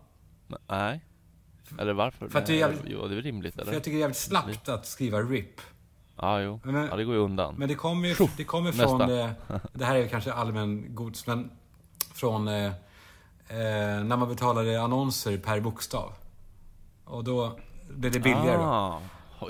Nej. 0.67 1.01
Eller 1.79 1.93
varför? 1.93 2.27
För 2.27 2.39
att 2.39 2.45
det 2.45 2.53
är 2.53 2.57
jävligt, 2.57 2.81
jo, 2.85 3.07
det 3.07 3.15
är 3.15 3.21
rimligt 3.21 3.55
eller? 3.55 3.65
För 3.65 3.73
jag 3.73 3.83
tycker 3.83 3.95
det 3.95 3.99
är 3.99 4.01
jävligt 4.01 4.17
slappt 4.17 4.69
att 4.69 4.85
skriva 4.85 5.19
RIP. 5.19 5.61
Ja, 6.17 6.41
jo. 6.41 6.59
Men, 6.63 6.75
ja, 6.75 6.95
det 6.95 7.03
går 7.03 7.15
ju 7.15 7.21
undan. 7.21 7.55
Men 7.57 7.67
det 7.67 7.75
kommer 7.75 8.07
ju 8.07 8.15
det 8.37 8.43
kommer 8.43 8.71
från... 8.71 9.01
Eh, 9.01 9.29
det 9.73 9.85
här 9.85 9.95
är 9.95 10.07
kanske 10.07 10.33
allmän 10.33 10.95
gods, 10.95 11.27
men 11.27 11.51
från 12.13 12.47
eh, 12.47 12.65
eh, 12.65 12.71
när 14.03 14.17
man 14.17 14.29
betalade 14.29 14.81
annonser 14.81 15.37
per 15.37 15.59
bokstav. 15.59 16.13
Och 17.05 17.23
då 17.23 17.59
blev 17.89 18.11
det 18.11 18.19
billigare. 18.19 18.57
Ah, 18.57 19.01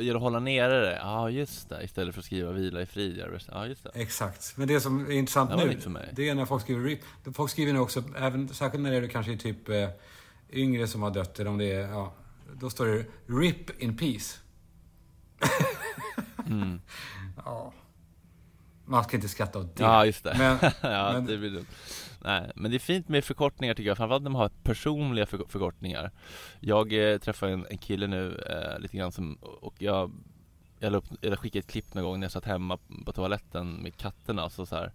genom 0.02 0.18
att 0.18 0.24
hålla 0.24 0.40
nere 0.40 0.82
det? 0.82 0.98
Ja, 1.02 1.30
just 1.30 1.70
det. 1.70 1.84
Istället 1.84 2.16
för 2.16 2.20
att 2.20 2.26
skriva 2.26 2.52
vila 2.52 2.82
i 2.82 2.86
frid. 2.86 3.24
Ja, 3.52 3.68
just 3.68 3.84
det. 3.84 3.92
Exakt. 3.94 4.58
Men 4.58 4.68
det 4.68 4.80
som 4.80 5.06
är 5.06 5.12
intressant 5.12 5.50
det 5.50 5.66
nu, 5.88 6.00
det 6.12 6.30
är 6.30 6.36
när 6.36 6.46
folk 6.46 6.62
skriver 6.64 6.84
RIP. 6.84 7.00
Folk 7.34 7.52
skriver 7.52 7.74
nu 7.74 7.80
också, 7.80 8.04
även, 8.18 8.50
särskilt 8.50 8.84
när 8.84 8.92
det 8.92 8.98
är 8.98 9.08
kanske 9.08 9.38
typ 9.38 9.70
eh, 9.70 9.90
yngre 10.50 10.88
som 10.88 11.02
har 11.02 11.12
dött, 11.12 11.40
eller 11.40 11.50
om 11.50 11.58
det 11.58 11.72
är, 11.72 11.88
ja, 11.88 12.14
då 12.54 12.70
står 12.70 12.86
det 12.86 13.06
RIP 13.28 13.82
in 13.82 13.98
peace. 13.98 14.38
mm. 16.48 16.82
Ja. 17.46 17.74
Man 18.86 19.04
ska 19.04 19.18
inte 19.18 19.30
skratta 19.30 19.60
åt 19.60 19.76
det. 19.76 19.84
Ja, 19.84 20.06
just 20.06 20.24
det. 20.24 20.36
Men, 20.38 20.58
ja, 20.82 21.14
men, 21.14 21.26
det 21.26 21.38
blir 21.38 21.50
dumt. 21.50 21.66
Nej, 22.26 22.52
men 22.56 22.72
det 22.72 22.78
är 22.78 22.80
fint 22.80 23.10
med 23.10 23.24
förkortningar 23.24 23.74
tycker 23.74 23.88
jag, 23.88 23.98
framförallt 23.98 24.24
när 24.24 24.32
man 24.32 24.42
har 24.42 24.50
personliga 24.50 25.26
för, 25.26 25.38
förkortningar. 25.48 26.12
Jag 26.60 27.12
eh, 27.12 27.18
träffade 27.18 27.54
en, 27.54 27.66
en 27.70 27.78
kille 27.78 28.08
nu, 28.08 28.42
eh, 28.50 28.80
lite 28.80 28.98
grann 28.98 29.12
som, 29.12 29.34
och 29.42 29.74
jag 29.78 30.12
jag, 30.80 30.94
upp, 30.94 31.06
jag 31.22 31.40
skickade 31.40 31.60
ett 31.60 31.72
klipp 31.72 31.94
någon 31.94 32.04
gång 32.04 32.20
när 32.20 32.26
jag 32.26 32.32
satt 32.32 32.46
hemma 32.46 32.78
på 33.06 33.12
toaletten 33.12 33.74
med 33.74 33.98
katterna, 33.98 34.50
så, 34.50 34.66
så 34.66 34.76
här 34.76 34.92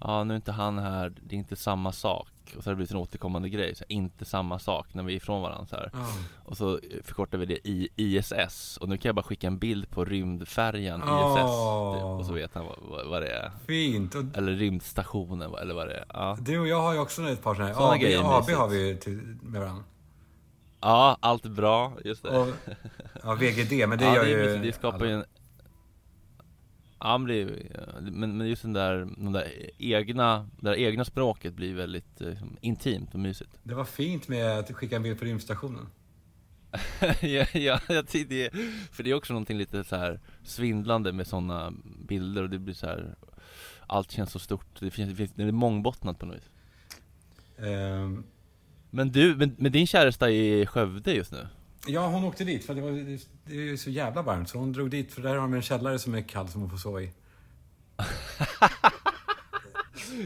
Ja, 0.00 0.24
nu 0.24 0.34
är 0.34 0.36
inte 0.36 0.52
han 0.52 0.78
här, 0.78 1.12
det 1.22 1.34
är 1.34 1.38
inte 1.38 1.56
samma 1.56 1.92
sak 1.92 2.28
och 2.56 2.64
så 2.64 2.70
har 2.70 2.72
det 2.72 2.76
blivit 2.76 2.90
en 2.90 2.96
återkommande 2.96 3.48
grej, 3.48 3.74
så 3.74 3.84
här, 3.88 3.96
inte 3.96 4.24
samma 4.24 4.58
sak 4.58 4.94
när 4.94 5.02
vi 5.02 5.12
är 5.12 5.16
ifrån 5.16 5.42
varandra 5.42 5.66
så. 5.66 5.76
Oh. 5.76 6.16
Och 6.44 6.56
så 6.56 6.80
förkortar 7.04 7.38
vi 7.38 7.46
det 7.46 7.68
i 7.68 7.88
ISS 7.96 8.76
Och 8.76 8.88
nu 8.88 8.98
kan 8.98 9.08
jag 9.08 9.14
bara 9.14 9.22
skicka 9.22 9.46
en 9.46 9.58
bild 9.58 9.90
på 9.90 10.04
rymdfärjan 10.04 11.02
oh. 11.02 11.36
ISS 11.36 11.50
Och 12.20 12.26
så 12.26 12.32
vet 12.32 12.54
han 12.54 12.66
vad, 12.66 12.78
vad, 12.80 13.06
vad 13.06 13.22
det 13.22 13.28
är 13.28 13.50
Fint! 13.66 14.14
Och... 14.14 14.24
Eller 14.34 14.52
rymdstationen 14.52 15.54
eller 15.54 15.74
vad 15.74 15.86
det 15.86 15.94
är 15.94 16.04
ja. 16.08 16.38
Du 16.40 16.58
och 16.58 16.68
jag 16.68 16.82
har 16.82 16.92
ju 16.92 16.98
också 16.98 17.22
ett 17.22 17.42
par 17.42 17.54
sådana 17.54 17.74
Såna 17.74 17.92
AB, 17.92 18.00
grejer 18.00 18.38
AB 18.38 18.50
har 18.50 18.68
vi 18.68 18.88
ju 18.88 18.96
till, 18.96 19.36
med 19.42 19.60
varandra 19.60 19.84
Ja, 20.80 21.16
allt 21.20 21.42
bra, 21.42 21.92
just 22.04 22.22
det 22.22 22.38
Och, 22.38 22.48
ja, 23.22 23.34
VGD, 23.34 23.88
men 23.88 23.98
det 23.98 24.04
ja, 24.04 24.14
gör 24.14 24.24
det, 24.24 24.32
är 24.32 24.56
ju 24.56 24.62
det 24.62 24.72
skapar 24.72 25.04
ju 25.04 25.12
en 25.12 25.24
Ja 27.04 27.18
men, 27.18 27.28
det 27.28 27.34
är, 27.34 28.00
men, 28.00 28.36
men 28.36 28.48
just 28.48 28.62
den 28.62 28.72
där, 28.72 28.96
den 29.16 29.32
där 29.32 29.70
egna, 29.78 30.48
det 30.60 30.70
där 30.70 30.76
egna 30.76 31.04
språket 31.04 31.54
blir 31.54 31.74
väldigt 31.74 32.20
eh, 32.20 32.28
liksom, 32.28 32.56
intimt 32.60 33.14
och 33.14 33.20
mysigt 33.20 33.58
Det 33.62 33.74
var 33.74 33.84
fint 33.84 34.28
med 34.28 34.58
att 34.58 34.72
skicka 34.72 34.96
en 34.96 35.02
bild 35.02 35.18
på 35.18 35.24
rymdstationen. 35.24 35.86
ja, 37.20 37.46
ja, 37.52 37.80
det, 38.12 38.50
för 38.92 39.02
det 39.02 39.10
är 39.10 39.14
också 39.14 39.32
någonting 39.32 39.58
lite 39.58 39.84
så 39.84 39.96
här 39.96 40.20
svindlande 40.42 41.12
med 41.12 41.26
sådana 41.26 41.72
bilder 42.08 42.42
och 42.42 42.50
det 42.50 42.58
blir 42.58 42.74
så 42.74 42.86
här 42.86 43.14
Allt 43.86 44.10
känns 44.10 44.32
så 44.32 44.38
stort, 44.38 44.80
det 44.80 44.90
finns, 44.90 45.18
det, 45.18 45.36
det 45.36 45.42
är 45.42 45.52
mångbottnat 45.52 46.18
på 46.18 46.26
något 46.26 46.36
vis 46.36 46.50
Ehm, 47.62 48.24
Men 48.90 49.12
du, 49.12 49.36
men, 49.36 49.54
men 49.58 49.72
din 49.72 49.86
käresta 49.86 50.30
är 50.30 50.62
i 50.62 50.66
Skövde 50.66 51.12
just 51.14 51.32
nu? 51.32 51.46
Ja, 51.86 52.06
hon 52.06 52.24
åkte 52.24 52.44
dit 52.44 52.64
för 52.64 52.74
det, 52.74 52.80
var, 52.80 52.90
det, 53.44 53.72
är 53.72 53.76
så 53.76 53.90
jävla 53.90 54.22
varmt. 54.22 54.48
Så 54.48 54.58
hon 54.58 54.72
drog 54.72 54.90
dit 54.90 55.12
för 55.12 55.22
där 55.22 55.30
har 55.30 55.36
de 55.36 55.54
en 55.54 55.62
källare 55.62 55.98
som 55.98 56.14
är 56.14 56.22
kall 56.22 56.48
som 56.48 56.60
hon 56.60 56.70
får 56.70 56.76
sova 56.76 57.02
i. 57.02 57.10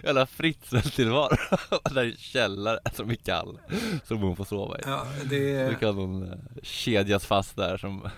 Jävla 0.05 0.27
fritzeltillvaro, 0.27 1.37
där 1.91 2.05
är 2.05 2.15
källare 2.19 2.79
som 2.93 3.11
är 3.11 3.15
kall 3.15 3.59
Som 4.05 4.23
hon 4.23 4.37
får 4.37 4.45
sova 4.45 4.79
i 4.79 4.81
Ja, 4.85 5.07
det, 5.31 5.69
Då 5.69 5.75
kan 5.75 5.95
hon 5.95 6.23
eh, 6.23 6.39
kedjas 6.63 7.27
fast 7.27 7.57
där 7.57 7.77
som 7.77 8.03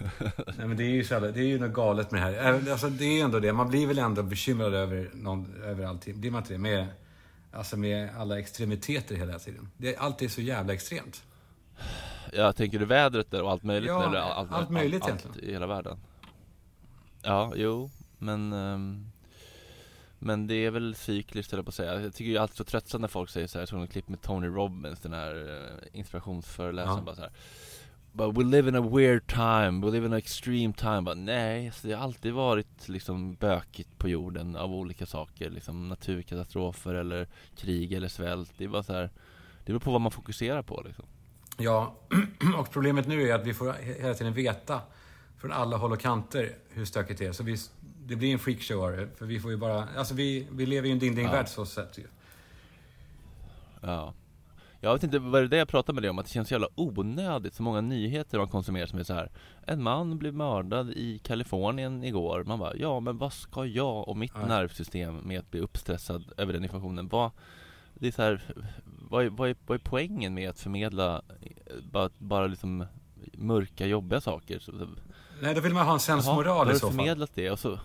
nej, 0.56 0.68
men 0.68 0.76
det 0.76 0.84
är 0.84 0.90
ju 0.90 1.04
så 1.04 1.14
jävla, 1.14 1.30
det 1.30 1.40
är 1.40 1.44
ju 1.44 1.58
något 1.58 1.72
galet 1.72 2.10
med 2.10 2.22
det 2.22 2.42
här. 2.42 2.70
Alltså, 2.70 2.88
det 2.88 3.04
är 3.04 3.12
ju 3.12 3.20
ändå 3.20 3.40
det. 3.40 3.52
Man 3.52 3.68
blir 3.68 3.86
väl 3.86 3.98
ändå 3.98 4.22
bekymrad 4.22 4.74
över, 4.74 5.10
någon, 5.14 5.62
över 5.64 5.84
allting. 5.84 6.20
Blir 6.20 6.30
man 6.30 6.42
inte 6.42 6.54
det? 6.54 6.58
Med, 6.58 6.86
alltså 7.52 7.76
med 7.76 8.08
alla 8.18 8.38
extremiteter 8.38 9.14
hela 9.14 9.38
tiden. 9.38 9.68
Det, 9.76 9.96
allt 9.96 10.22
är 10.22 10.28
så 10.28 10.40
jävla 10.40 10.72
extremt. 10.72 11.22
Ja, 12.32 12.52
tänker 12.52 12.78
du 12.78 12.84
vädret 12.84 13.30
där 13.30 13.42
och 13.42 13.50
allt 13.50 13.62
möjligt? 13.62 13.88
Ja, 13.88 14.06
eller 14.08 14.18
allt 14.18 14.70
möjligt 14.70 15.02
allt, 15.02 15.08
egentligen. 15.10 15.48
i 15.48 15.52
hela 15.52 15.66
världen 15.66 15.98
Ja, 17.22 17.52
jo, 17.56 17.90
men 18.18 18.52
ehm, 18.52 19.06
Men 20.18 20.46
det 20.46 20.54
är 20.54 20.70
väl 20.70 20.94
cykliskt 20.94 21.52
höll 21.52 21.58
jag 21.58 21.64
på 21.64 21.68
att 21.68 21.74
säga 21.74 22.00
Jag 22.00 22.14
tycker 22.14 22.30
ju 22.30 22.38
alltid 22.38 22.56
så 22.56 22.64
tröttsamt 22.64 23.00
när 23.00 23.08
folk 23.08 23.30
säger 23.30 23.46
så 23.46 23.58
här, 23.58 23.62
Jag 23.62 23.68
såg 23.68 23.82
ett 23.84 23.90
klipp 23.92 24.08
med 24.08 24.20
Tony 24.22 24.46
Robbins, 24.46 25.00
den 25.00 25.12
här 25.12 25.34
eh, 25.92 25.98
inspirationsföreläsaren 25.98 26.98
Ja. 26.98 27.02
bara 27.04 27.14
så 27.16 27.22
här. 27.22 27.32
But 28.12 28.38
we 28.38 28.44
live 28.44 28.68
in 28.68 28.74
a 28.76 28.80
weird 28.80 29.26
time, 29.26 29.86
we 29.86 29.92
live 29.92 30.06
in 30.06 30.12
an 30.12 30.18
extreme 30.18 30.72
time 30.72 31.02
bara, 31.02 31.14
Nej, 31.14 31.72
så 31.74 31.86
det 31.86 31.92
har 31.94 32.02
alltid 32.04 32.32
varit 32.32 32.88
liksom 32.88 33.34
bökigt 33.34 33.98
på 33.98 34.08
jorden 34.08 34.56
av 34.56 34.72
olika 34.74 35.06
saker 35.06 35.50
Liksom 35.50 35.88
naturkatastrofer 35.88 36.94
eller 36.94 37.28
krig 37.56 37.92
eller 37.92 38.08
svält 38.08 38.52
Det 38.56 38.64
är 38.64 38.68
bara 38.68 38.82
så 38.82 38.92
här 38.92 39.10
Det 39.64 39.72
beror 39.72 39.80
på 39.80 39.90
vad 39.90 40.00
man 40.00 40.12
fokuserar 40.12 40.62
på 40.62 40.82
liksom 40.86 41.04
Ja, 41.60 41.94
och 42.58 42.70
problemet 42.70 43.06
nu 43.08 43.22
är 43.28 43.34
att 43.34 43.46
vi 43.46 43.54
får 43.54 43.66
he- 43.72 44.00
hela 44.02 44.14
tiden 44.14 44.32
veta 44.32 44.80
från 45.38 45.52
alla 45.52 45.76
håll 45.76 45.92
och 45.92 46.00
kanter 46.00 46.54
hur 46.68 46.84
stökigt 46.84 47.18
det 47.18 47.26
är. 47.26 47.32
Så 47.32 47.42
vi, 47.44 47.56
det 48.06 48.16
blir 48.16 48.32
en 48.32 48.38
freakshow 48.38 48.84
av. 48.84 49.08
För 49.18 49.26
vi 49.26 49.40
får 49.40 49.50
ju 49.50 49.56
bara... 49.56 49.88
Alltså 49.96 50.14
vi, 50.14 50.46
vi 50.52 50.66
lever 50.66 50.88
i 50.88 50.92
en 50.92 50.98
ding-ding-värld 50.98 51.44
Ja. 51.44 51.46
så 51.46 51.66
sett 51.66 51.98
ju. 51.98 52.04
Ja 53.80 54.14
Jag 54.80 54.92
vet 54.92 55.02
inte, 55.02 55.18
var 55.18 55.40
det 55.40 55.48
det 55.48 55.56
jag 55.56 55.68
pratade 55.68 55.94
med 55.94 56.02
dig 56.02 56.10
om? 56.10 56.18
Att 56.18 56.26
det 56.26 56.32
känns 56.32 56.48
så 56.48 56.54
jävla 56.54 56.68
onödigt 56.74 57.54
så 57.54 57.62
många 57.62 57.80
nyheter 57.80 58.38
man 58.38 58.48
konsumerar 58.48 58.86
som 58.86 58.98
är 58.98 59.02
så 59.02 59.14
här. 59.14 59.30
En 59.66 59.82
man 59.82 60.18
blev 60.18 60.34
mördad 60.34 60.90
i 60.90 61.18
Kalifornien 61.18 62.04
igår 62.04 62.44
Man 62.44 62.58
bara, 62.58 62.76
ja 62.76 63.00
men 63.00 63.18
vad 63.18 63.32
ska 63.32 63.64
jag 63.66 64.08
och 64.08 64.16
mitt 64.16 64.32
Ja. 64.34 64.46
nervsystem 64.46 65.16
med 65.16 65.38
att 65.38 65.50
bli 65.50 65.60
uppstressad 65.60 66.32
över 66.36 66.52
den 66.52 66.62
informationen? 66.62 67.08
Vad, 67.08 67.30
det 67.94 68.08
är 68.08 68.12
så 68.12 68.22
här, 68.22 68.42
vad 69.08 69.24
är, 69.24 69.30
vad, 69.30 69.50
är, 69.50 69.56
vad 69.66 69.74
är 69.74 69.82
poängen 69.84 70.34
med 70.34 70.50
att 70.50 70.60
förmedla 70.60 71.22
eh, 71.40 71.76
bara, 71.92 72.10
bara 72.18 72.46
liksom 72.46 72.86
mörka, 73.32 73.86
jobbiga 73.86 74.20
saker? 74.20 74.62
Nej, 75.42 75.54
då 75.54 75.60
vill 75.60 75.74
man 75.74 75.86
ha 75.86 75.92
en 75.92 76.00
sensmoral 76.00 76.66
har 76.66 76.66
i 76.66 76.72
du 76.72 76.78
så 76.78 76.86
fall. 76.86 76.96
förmedlat 76.96 77.30
det 77.34 77.50
och 77.50 77.58
så 77.58 77.78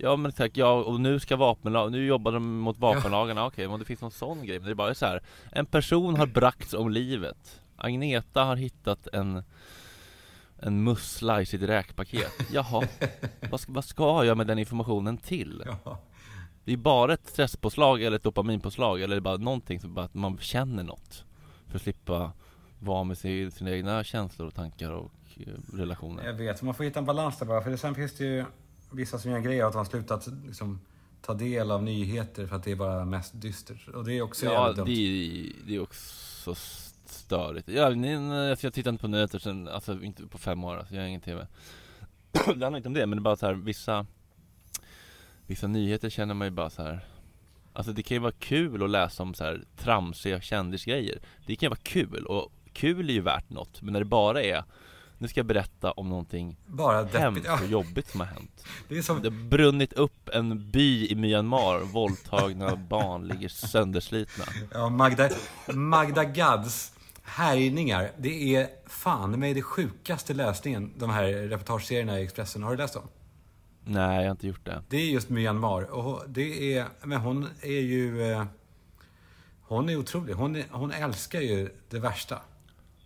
Ja 0.00 0.16
men 0.16 0.32
tack, 0.32 0.56
ja 0.56 0.72
och 0.72 1.00
nu 1.00 1.20
ska 1.20 1.36
vapenlag, 1.36 1.92
nu 1.92 2.06
jobbar 2.06 2.32
de 2.32 2.58
mot 2.58 2.78
vapenlagarna, 2.78 3.46
okej 3.46 3.68
men 3.68 3.78
det 3.78 3.84
finns 3.84 4.00
någon 4.00 4.10
sån 4.10 4.46
grej 4.46 4.58
Men 4.58 4.66
det 4.66 4.72
är 4.72 4.74
bara 4.74 4.94
så 4.94 5.06
här. 5.06 5.22
En 5.52 5.66
person 5.66 6.16
har 6.16 6.26
bragts 6.26 6.74
om 6.74 6.90
livet 6.90 7.60
Agneta 7.76 8.44
har 8.44 8.56
hittat 8.56 9.06
en 9.12 9.42
En 10.58 10.82
mussla 10.84 11.42
i 11.42 11.46
sitt 11.46 11.62
räkpaket 11.62 12.32
Jaha, 12.52 12.88
vad 13.50 13.60
ska, 13.60 13.72
vad 13.72 13.84
ska 13.84 14.24
jag 14.24 14.36
med 14.36 14.46
den 14.46 14.58
informationen 14.58 15.18
till? 15.18 15.62
Ja. 15.84 15.98
Det 16.68 16.72
är 16.72 16.76
bara 16.76 17.14
ett 17.14 17.26
stresspåslag 17.26 18.02
eller 18.02 18.16
ett 18.16 18.22
dopaminpåslag 18.22 19.02
eller 19.02 19.20
bara 19.20 19.36
någonting 19.36 19.80
som 19.80 19.94
bara 19.94 20.04
att 20.04 20.14
man 20.14 20.38
känner 20.38 20.82
något 20.82 21.24
För 21.66 21.76
att 21.76 21.82
slippa 21.82 22.32
vara 22.78 23.04
med 23.04 23.18
sin, 23.18 23.50
sina 23.50 23.70
egna 23.70 24.04
känslor 24.04 24.48
och 24.48 24.54
tankar 24.54 24.90
och 24.90 25.10
eh, 25.36 25.76
relationer 25.76 26.24
Jag 26.24 26.32
vet, 26.32 26.62
man 26.62 26.74
får 26.74 26.84
hitta 26.84 26.98
en 26.98 27.04
balans 27.04 27.38
där 27.38 27.46
bara. 27.46 27.62
För 27.62 27.76
sen 27.76 27.94
finns 27.94 28.14
det 28.14 28.24
ju 28.24 28.44
vissa 28.90 29.18
som 29.18 29.30
gör 29.30 29.38
en 29.38 29.44
grej 29.44 29.62
av 29.62 29.68
att 29.68 29.74
man 29.74 29.86
slutat 29.86 30.28
liksom, 30.46 30.80
ta 31.22 31.34
del 31.34 31.70
av 31.70 31.82
nyheter 31.82 32.46
för 32.46 32.56
att 32.56 32.64
det 32.64 32.70
är 32.70 32.76
bara 32.76 33.04
mest 33.04 33.40
dystert. 33.40 33.88
Och 33.88 34.04
det 34.04 34.18
är 34.18 34.22
också 34.22 34.46
Ja, 34.46 34.52
jävligt 34.52 34.76
dumt. 34.76 34.88
är, 34.88 35.66
det 35.66 35.74
är 35.74 35.82
också 35.82 36.54
störigt. 37.06 37.68
Jag, 37.68 37.96
ni, 37.96 38.12
jag 38.62 38.74
tittar 38.74 38.90
inte 38.90 39.02
på 39.02 39.08
nyheter 39.08 39.38
sen, 39.38 39.68
alltså 39.68 40.02
inte 40.02 40.26
på 40.26 40.38
fem 40.38 40.64
år, 40.64 40.76
alltså, 40.76 40.94
jag 40.94 41.02
har 41.02 41.08
ingen 41.08 41.20
TV. 41.20 41.46
det 42.32 42.48
handlar 42.48 42.76
inte 42.76 42.88
om 42.88 42.94
det, 42.94 43.06
men 43.06 43.18
det 43.18 43.20
är 43.20 43.22
bara 43.22 43.36
så 43.36 43.46
här, 43.46 43.54
vissa 43.54 44.06
Vissa 45.48 45.66
nyheter 45.66 46.10
känner 46.10 46.34
man 46.34 46.46
ju 46.46 46.50
bara 46.50 46.70
så 46.70 46.82
här. 46.82 47.00
Alltså 47.72 47.92
det 47.92 48.02
kan 48.02 48.14
ju 48.14 48.18
vara 48.18 48.32
kul 48.32 48.82
att 48.82 48.90
läsa 48.90 49.22
om 49.22 49.34
så 49.34 49.44
här 49.44 49.64
tramsiga 49.76 50.40
kändisgrejer 50.40 51.18
Det 51.46 51.56
kan 51.56 51.66
ju 51.66 51.70
vara 51.70 51.80
kul, 51.82 52.26
och 52.26 52.52
kul 52.72 53.10
är 53.10 53.14
ju 53.14 53.20
värt 53.20 53.50
något, 53.50 53.82
men 53.82 53.92
när 53.92 54.00
det 54.00 54.06
bara 54.06 54.42
är 54.42 54.64
Nu 55.18 55.28
ska 55.28 55.40
jag 55.40 55.46
berätta 55.46 55.92
om 55.92 56.08
någonting 56.08 56.56
Bara 56.66 57.04
hemskt 57.04 57.46
Ja, 57.46 57.60
och 57.62 57.66
jobbigt 57.66 58.08
som 58.08 58.20
har 58.20 58.26
hänt 58.26 58.64
det 58.88 58.98
är 58.98 59.02
som... 59.02 59.22
Det 59.22 59.28
har 59.28 59.48
brunnit 59.48 59.92
upp 59.92 60.28
en 60.28 60.70
by 60.70 61.08
i 61.08 61.14
Myanmar, 61.14 61.78
våldtagna 61.78 62.76
barn 62.76 63.28
ligger 63.28 63.48
sönderslitna 63.48 64.44
Ja, 64.72 64.88
Magda, 64.88 65.28
Magda 65.66 66.24
Gads 66.24 66.92
härjningar. 67.22 68.10
Det 68.18 68.54
är 68.54 68.68
fan 68.86 69.40
med 69.40 69.56
det 69.56 69.62
sjukaste 69.62 70.34
läsningen, 70.34 70.92
de 70.98 71.10
här 71.10 71.26
reportageserierna 71.26 72.20
i 72.20 72.24
Expressen. 72.24 72.62
Har 72.62 72.70
du 72.70 72.76
läst 72.76 72.94
dem? 72.94 73.08
Nej, 73.90 74.16
jag 74.16 74.24
har 74.24 74.30
inte 74.30 74.46
gjort 74.46 74.64
det. 74.66 74.82
Det 74.88 74.96
är 74.96 75.06
just 75.10 75.28
Myanmar. 75.28 75.82
Och 75.90 76.22
det 76.28 76.74
är, 76.76 76.86
men 77.02 77.20
hon 77.20 77.48
är 77.62 77.80
ju... 77.80 78.32
eh, 78.32 78.44
Hon 79.62 79.88
är 79.88 79.96
otrolig. 79.96 80.34
Hon, 80.34 80.56
är, 80.56 80.64
hon 80.70 80.90
älskar 80.90 81.40
ju 81.40 81.70
det 81.88 81.98
värsta. 81.98 82.38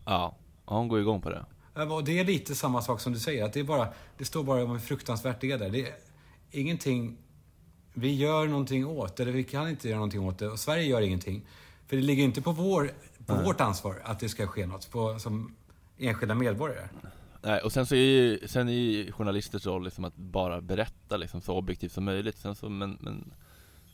Ja, 0.05 0.37
hon 0.65 0.89
går 0.89 1.01
igång 1.01 1.21
på 1.21 1.31
det. 1.31 1.45
Och 1.85 2.05
det 2.05 2.19
är 2.19 2.25
lite 2.25 2.55
samma 2.55 2.83
sak 2.83 3.01
som 3.01 3.13
du 3.13 3.19
säger. 3.19 3.45
Att 3.45 3.53
det, 3.53 3.61
är 3.61 3.65
bara, 3.65 3.89
det 4.19 4.25
står 4.25 4.45
bara 4.45 4.65
om 4.65 4.71
hur 4.71 4.79
fruktansvärt 4.79 5.41
det 5.41 5.51
är 5.53 5.59
där. 5.59 5.71
Det 5.71 5.81
är 5.89 5.95
ingenting 6.51 7.17
vi 7.95 8.15
gör 8.15 8.47
någonting 8.47 8.87
åt. 8.87 9.21
Eller 9.21 9.33
vi 9.33 9.45
kan 9.45 9.69
inte 9.69 9.89
göra 9.89 9.97
någonting 9.99 10.21
åt 10.21 10.39
det. 10.39 10.49
Och 10.49 10.59
Sverige 10.59 10.85
gör 10.85 11.01
ingenting. 11.01 11.47
För 11.87 11.97
det 11.97 12.03
ligger 12.03 12.25
inte 12.25 12.43
på, 12.43 12.53
vår, 12.53 12.91
på 13.27 13.35
vårt 13.35 13.61
ansvar 13.61 14.01
att 14.05 14.21
det 14.21 14.29
ska 14.29 14.47
ske 14.47 14.67
något. 14.67 14.91
På, 14.91 15.19
som 15.19 15.55
enskilda 15.99 16.35
medborgare. 16.35 16.89
Nej, 17.45 17.61
och 17.61 17.73
sen 17.73 17.87
så 17.87 17.95
är 17.95 17.99
ju, 17.99 18.49
sen 18.49 18.69
är 18.69 18.73
ju 18.73 19.13
journalisters 19.13 19.67
roll 19.67 19.85
liksom 19.85 20.05
att 20.05 20.17
bara 20.17 20.61
berätta 20.61 21.17
liksom 21.17 21.41
så 21.41 21.57
objektivt 21.57 21.93
som 21.93 22.05
möjligt. 22.05 22.37
Sen 22.37 22.55
så, 22.55 22.69
men, 22.69 22.99
men, 23.01 23.35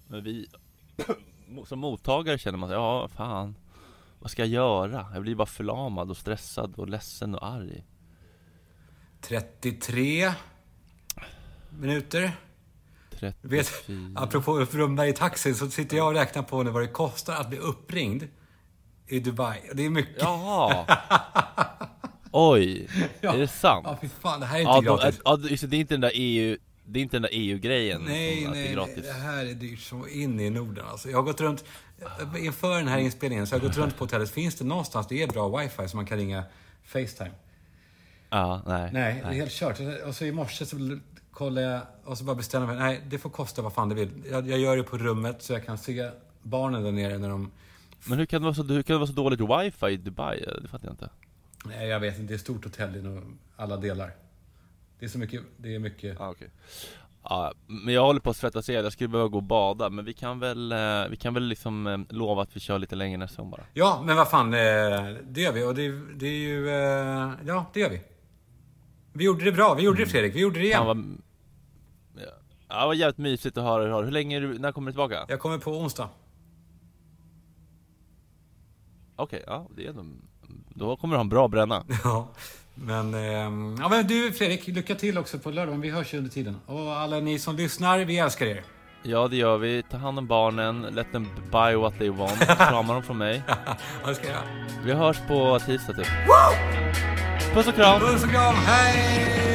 men 0.08 0.24
vi 0.24 0.48
som 1.66 1.78
mottagare 1.78 2.38
känner 2.38 2.58
man 2.58 2.68
sig, 2.68 2.76
ja 2.76 3.08
fan, 3.08 3.54
vad 4.18 4.30
ska 4.30 4.42
jag 4.42 4.48
göra? 4.48 5.06
Jag 5.12 5.22
blir 5.22 5.34
bara 5.34 5.46
förlamad 5.46 6.10
och 6.10 6.16
stressad 6.16 6.74
och 6.78 6.88
ledsen 6.88 7.34
och 7.34 7.46
arg. 7.46 7.84
33 9.20 10.32
minuter. 11.70 12.32
34. 13.10 13.32
Vet, 13.40 13.70
apropå 14.16 14.58
rumma 14.58 15.06
i 15.06 15.12
taxin 15.12 15.54
så 15.54 15.70
sitter 15.70 15.96
jag 15.96 16.06
och 16.06 16.14
räknar 16.14 16.42
på 16.42 16.62
nu 16.62 16.70
vad 16.70 16.82
det 16.82 16.88
kostar 16.88 17.34
att 17.34 17.48
bli 17.48 17.58
uppringd 17.58 18.28
i 19.06 19.20
Dubai. 19.20 19.70
Det 19.74 19.86
är 19.86 19.90
mycket. 19.90 20.22
Jaha! 20.22 20.86
Oj, 22.32 22.88
Ja. 23.20 23.34
är 23.34 23.38
det 23.38 23.48
sant? 23.48 23.86
Ja, 23.88 23.98
fy 24.00 24.08
fan. 24.08 24.40
Det 24.40 24.46
här 24.46 24.56
är 24.56 24.60
inte 24.60 24.70
Ja, 24.88 24.96
gratis. 24.96 25.20
ja, 25.24 25.36
det, 25.36 25.66
det 25.70 25.76
är 25.76 25.80
inte 25.80 25.94
den 25.94 26.00
där 26.00 26.12
EU, 26.14 26.56
det 26.84 26.98
är 26.98 27.02
inte 27.02 27.16
den 27.16 27.22
där 27.22 27.30
EU-grejen 27.32 28.02
Nej, 28.06 28.44
som 28.44 28.52
det 28.52 28.58
nej, 28.58 28.72
gratis. 28.74 29.04
det 29.06 29.12
här 29.12 29.46
är 29.46 29.54
dyrt 29.54 29.80
så 29.80 30.06
in 30.08 30.40
i 30.40 30.50
Norden 30.50 30.84
alltså. 30.90 31.08
Jag 31.10 31.16
har 31.18 31.22
gått 31.22 31.40
runt, 31.40 31.64
inför 32.38 32.78
den 32.78 32.88
här 32.88 32.98
inspelningen 32.98 33.46
så 33.46 33.54
har 33.54 33.60
jag 33.60 33.68
gått 33.68 33.78
runt 33.78 33.96
på 33.98 34.04
hotellet. 34.04 34.30
Finns 34.30 34.54
det 34.54 34.64
någonstans 34.64 35.06
det 35.06 35.22
är 35.22 35.26
bra 35.26 35.58
wifi 35.58 35.88
så 35.88 35.96
man 35.96 36.06
kan 36.06 36.18
ringa 36.18 36.42
Facetime? 36.84 37.30
Ja, 38.30 38.62
nej. 38.66 38.90
Nej, 38.92 39.20
det 39.24 39.28
är 39.28 39.32
helt 39.32 39.52
kört. 39.52 39.76
Och 40.06 40.14
så 40.14 40.24
i 40.24 40.32
morse 40.32 40.66
så 40.66 40.98
kollade 41.30 41.66
jag 41.66 41.80
och 42.04 42.18
så 42.18 42.24
bara 42.24 42.36
bestämde 42.36 42.68
jag 42.68 42.76
mig. 42.78 42.86
Nej, 42.88 43.00
det 43.10 43.18
får 43.18 43.30
kosta 43.30 43.62
vad 43.62 43.72
fan 43.72 43.88
det 43.88 43.94
vill. 43.94 44.10
Jag, 44.30 44.48
jag 44.48 44.58
gör 44.58 44.76
det 44.76 44.82
på 44.82 44.98
rummet 44.98 45.42
så 45.42 45.52
jag 45.52 45.66
kan 45.66 45.78
se 45.78 46.10
barnen 46.42 46.82
där 46.82 46.92
nere 46.92 47.18
när 47.18 47.28
de... 47.28 47.50
Men 48.04 48.18
hur 48.18 48.26
kan 48.26 48.40
det 48.40 48.44
vara 48.44 48.54
så, 48.54 48.62
hur 48.62 48.82
kan 48.82 48.94
det 48.94 48.98
vara 48.98 49.06
så 49.06 49.12
dåligt 49.12 49.40
wifi 49.40 49.86
i 49.86 49.96
Dubai? 49.96 50.44
Det 50.62 50.68
fattar 50.68 50.86
jag 50.86 50.92
inte. 50.92 51.08
Nej, 51.68 51.88
jag 51.88 52.00
vet 52.00 52.18
inte. 52.18 52.32
Det 52.32 52.34
är 52.34 52.36
ett 52.36 52.40
stort 52.40 52.64
hotell 52.64 52.96
i 52.96 53.20
alla 53.56 53.76
delar. 53.76 54.12
Det 54.98 55.04
är 55.04 55.08
så 55.08 55.18
mycket... 55.18 55.42
Det 55.56 55.74
är 55.74 55.78
mycket... 55.78 56.20
Ah, 56.20 56.30
okay. 56.30 56.48
Ja, 57.22 57.52
men 57.66 57.94
jag 57.94 58.02
håller 58.02 58.20
på 58.20 58.30
att 58.30 58.36
svettas 58.36 58.68
ihjäl, 58.68 58.84
jag 58.84 58.92
skulle 58.92 59.08
behöva 59.08 59.28
gå 59.28 59.36
och 59.36 59.42
bada 59.42 59.90
Men 59.90 60.04
vi 60.04 60.12
kan 60.12 60.38
väl, 60.38 60.72
eh, 60.72 61.08
vi 61.10 61.16
kan 61.16 61.34
väl 61.34 61.42
liksom 61.42 61.86
eh, 61.86 61.98
lova 62.08 62.42
att 62.42 62.56
vi 62.56 62.60
kör 62.60 62.78
lite 62.78 62.96
längre 62.96 63.18
nästa 63.18 63.42
gång 63.42 63.50
bara 63.50 63.64
Ja, 63.74 64.02
men 64.04 64.16
vad 64.16 64.30
fan, 64.30 64.54
eh, 64.54 64.60
det 65.22 65.40
gör 65.40 65.52
vi. 65.52 65.64
Och 65.64 65.74
det, 65.74 65.88
det 66.16 66.26
är 66.26 66.48
ju... 66.48 66.68
Ja, 67.46 67.64
det 67.72 67.80
gör 67.80 67.90
vi. 67.90 68.00
Vi 69.12 69.24
gjorde 69.24 69.44
det 69.44 69.52
bra. 69.52 69.74
Vi 69.74 69.82
gjorde 69.82 70.04
det 70.04 70.10
Fredrik. 70.10 70.34
Vi 70.34 70.40
gjorde 70.40 70.58
det 70.58 70.64
igen. 70.64 70.78
Fan, 70.78 70.86
vad, 70.86 72.24
ja, 72.68 72.80
det 72.80 72.86
var 72.86 72.94
jävligt 72.94 73.18
mysigt 73.18 73.56
att 73.56 73.64
höra 73.64 73.96
hur. 73.96 74.02
Hur 74.02 74.10
länge, 74.10 74.40
när 74.40 74.72
kommer 74.72 74.90
du 74.90 74.92
tillbaka? 74.92 75.26
Jag 75.28 75.40
kommer 75.40 75.58
på 75.58 75.70
onsdag. 75.70 76.08
Okej, 79.16 79.44
ja, 79.46 79.68
det 79.76 79.86
är 79.86 79.90
ändå, 79.90 80.04
då 80.68 80.96
kommer 80.96 81.14
du 81.14 81.16
ha 81.16 81.22
en 81.22 81.28
bra 81.28 81.48
bränna 81.48 81.84
Ja. 82.04 82.28
Men, 82.74 83.14
ehm, 83.14 83.76
ja, 83.80 83.88
men 83.88 84.06
du 84.06 84.32
Fredrik, 84.32 84.66
lycka 84.66 84.94
till 84.94 85.18
också 85.18 85.38
på 85.38 85.50
lördag. 85.50 85.72
Men 85.72 85.80
vi 85.80 85.90
hörs 85.90 86.14
ju 86.14 86.18
under 86.18 86.30
tiden. 86.30 86.56
Och 86.66 86.92
alla 86.92 87.20
ni 87.20 87.38
som 87.38 87.56
lyssnar, 87.56 87.98
vi 87.98 88.18
älskar 88.18 88.46
er. 88.46 88.62
Ja 89.02 89.28
det 89.28 89.36
gör 89.36 89.58
vi, 89.58 89.82
ta 89.90 89.96
hand 89.96 90.18
om 90.18 90.26
barnen, 90.26 90.82
let 90.82 91.12
them 91.12 91.28
buy 91.52 91.74
what 91.74 91.98
they 91.98 92.10
want, 92.10 92.38
krama 92.58 92.92
dem 92.92 93.02
från 93.02 93.18
mig 93.18 93.42
Ja, 94.04 94.14
ska 94.14 94.28
jag. 94.28 94.42
Vi 94.84 94.92
hörs 94.92 95.18
på 95.28 95.58
tisdag 95.66 95.92
typ 95.92 96.06
Puss 97.54 97.68
och 97.68 97.74
kram! 97.74 98.00
Puss 98.00 98.24
och 98.24 98.30
kram, 98.30 98.54
hej! 98.54 99.47